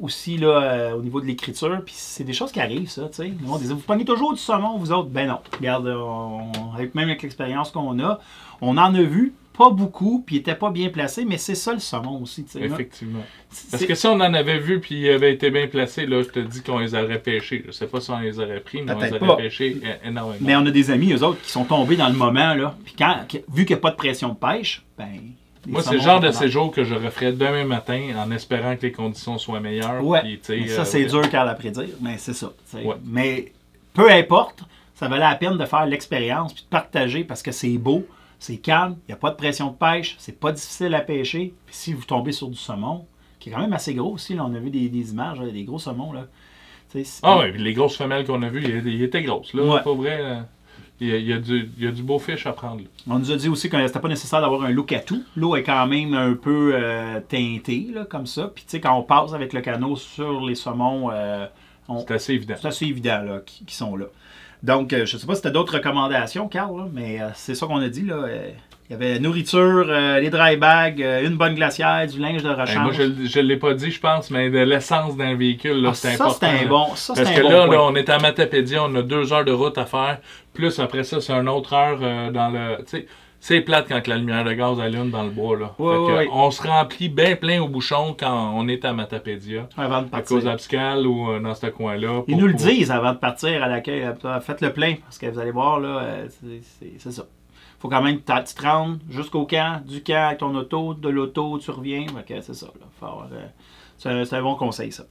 [0.00, 3.08] aussi là, euh, au niveau de l'écriture, puis c'est des choses qui arrivent, ça.
[3.48, 5.08] On disait, vous prenez toujours du saumon, vous autres?
[5.10, 5.38] Ben non.
[5.58, 8.18] Regarde, on- avec, même avec l'expérience qu'on a,
[8.60, 11.72] on en a vu, pas beaucoup, puis il était pas bien placé, mais c'est ça
[11.72, 12.44] le saumon aussi.
[12.56, 13.24] Effectivement.
[13.70, 16.28] Parce que si on en avait vu puis il avait été bien placé, là, je
[16.28, 17.62] te dis qu'on les aurait pêchés.
[17.64, 20.38] Je sais pas si on les aurait pris, mais on les aurait pêchés é- énormément.
[20.40, 22.74] Mais on a des amis, eux autres, qui sont tombés dans le moment, là.
[22.84, 23.14] Puis quand,
[23.48, 25.20] vu qu'il n'y a pas de pression de pêche, ben.
[25.66, 28.92] Moi, c'est le genre de séjour que je referais demain matin en espérant que les
[28.92, 30.04] conditions soient meilleures.
[30.04, 30.20] Ouais.
[30.50, 32.52] Mais ça, euh, c'est dur qu'à la prédire, mais c'est ça.
[32.74, 32.96] Ouais.
[33.06, 33.52] Mais
[33.94, 34.62] peu importe,
[34.94, 38.06] ça valait la peine de faire l'expérience puis de partager parce que c'est beau,
[38.44, 41.54] c'est calme, il n'y a pas de pression de pêche, c'est pas difficile à pêcher.
[41.66, 43.06] Puis si vous tombez sur du saumon,
[43.40, 45.50] qui est quand même assez gros aussi, là, on a vu des, des images, là,
[45.50, 46.12] des gros saumons.
[46.12, 46.26] Là.
[47.22, 49.52] Ah puis les grosses femelles qu'on a vues, ils, ils étaient grosses.
[49.54, 49.82] Là, Ouais.
[49.82, 50.22] pas vrai.
[50.22, 50.46] là.
[51.00, 52.82] Il y, a, il y a du, il y a du beau fish à prendre.
[52.82, 52.86] là.
[53.08, 55.24] On nous a dit aussi que c'était pas nécessaire d'avoir un look à tout.
[55.34, 58.52] L'eau est quand même un peu euh, teintée, là, comme ça.
[58.54, 61.46] Puis tu sais, quand on passe avec le canot sur les saumons, euh,
[61.88, 62.54] on, C'est assez évident.
[62.60, 64.06] C'est assez évident là, qui, qui sont là.
[64.64, 67.28] Donc, euh, je ne sais pas si tu as d'autres recommandations, Carl, là, mais euh,
[67.34, 68.02] c'est ça qu'on a dit.
[68.06, 68.14] Là.
[68.14, 68.48] Euh,
[68.88, 72.42] Il y avait la nourriture, euh, les dry bags, euh, une bonne glacière, du linge
[72.42, 72.82] de rechange.
[72.82, 75.94] moi, je ne l'ai pas dit, je pense, mais de l'essence d'un véhicule, là, Ah,
[75.94, 76.46] c'est ça, important.
[76.58, 78.94] c'est un bon, ça, Parce que un bon là, là, on est à Matapédia, on
[78.94, 80.18] a deux heures de route à faire.
[80.54, 82.78] Plus après ça, c'est une autre heure euh, dans le.
[83.46, 85.58] C'est plate quand la lumière de gaz allume dans le bois.
[85.58, 85.74] Là.
[85.78, 86.28] Ouais, Fait que, ouais, ouais.
[86.32, 89.68] On se remplit bien plein au bouchon quand on est à Matapédia.
[89.76, 90.36] Avant de À partir.
[90.38, 92.22] cause abscale ou euh, dans ce coin-là.
[92.26, 94.02] Ils nous le disent avant de partir à l'accueil.
[94.02, 97.24] euh, Faites le plein, parce que vous allez voir, là, euh, c'est- ça.
[97.78, 101.10] faut quand même que tu te rendes jusqu'au camp, du camp avec ton auto, de
[101.10, 102.06] l'auto, tu reviens.
[102.40, 102.64] C'est ça.
[102.80, 102.86] là.
[102.98, 103.28] Faut avoir,
[103.98, 105.04] c'est un- c'est un bon conseil, ça.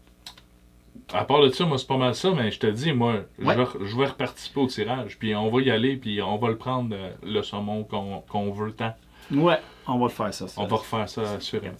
[1.13, 3.45] À part de ça, moi, c'est pas mal ça, mais je te dis, moi, je
[3.45, 5.17] vais, je vais reparticiper au tirage.
[5.19, 8.51] Puis on va y aller, puis on va le prendre, euh, le saumon qu'on qu'on
[8.51, 8.95] veut tant.
[9.31, 10.47] Ouais, on va le faire, ça.
[10.47, 10.59] ça.
[10.61, 11.75] On va refaire ça assurément.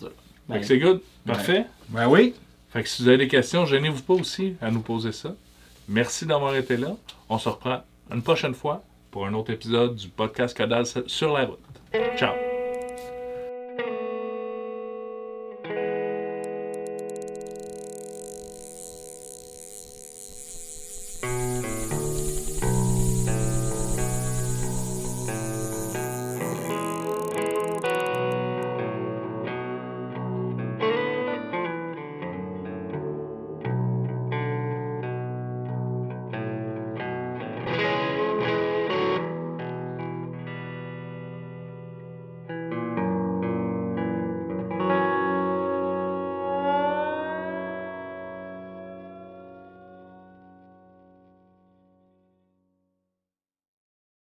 [0.48, 1.02] Ben, Fait que c'est good?
[1.26, 1.66] Parfait?
[1.90, 2.34] ben oui.
[2.70, 5.34] Fait que si vous avez des questions, gênez-vous pas aussi à nous poser ça.
[5.88, 6.96] Merci d'avoir été là.
[7.30, 7.82] On se reprend
[8.12, 11.60] une prochaine fois pour un autre épisode du podcast Codal sur la route.
[12.18, 12.53] Ciao!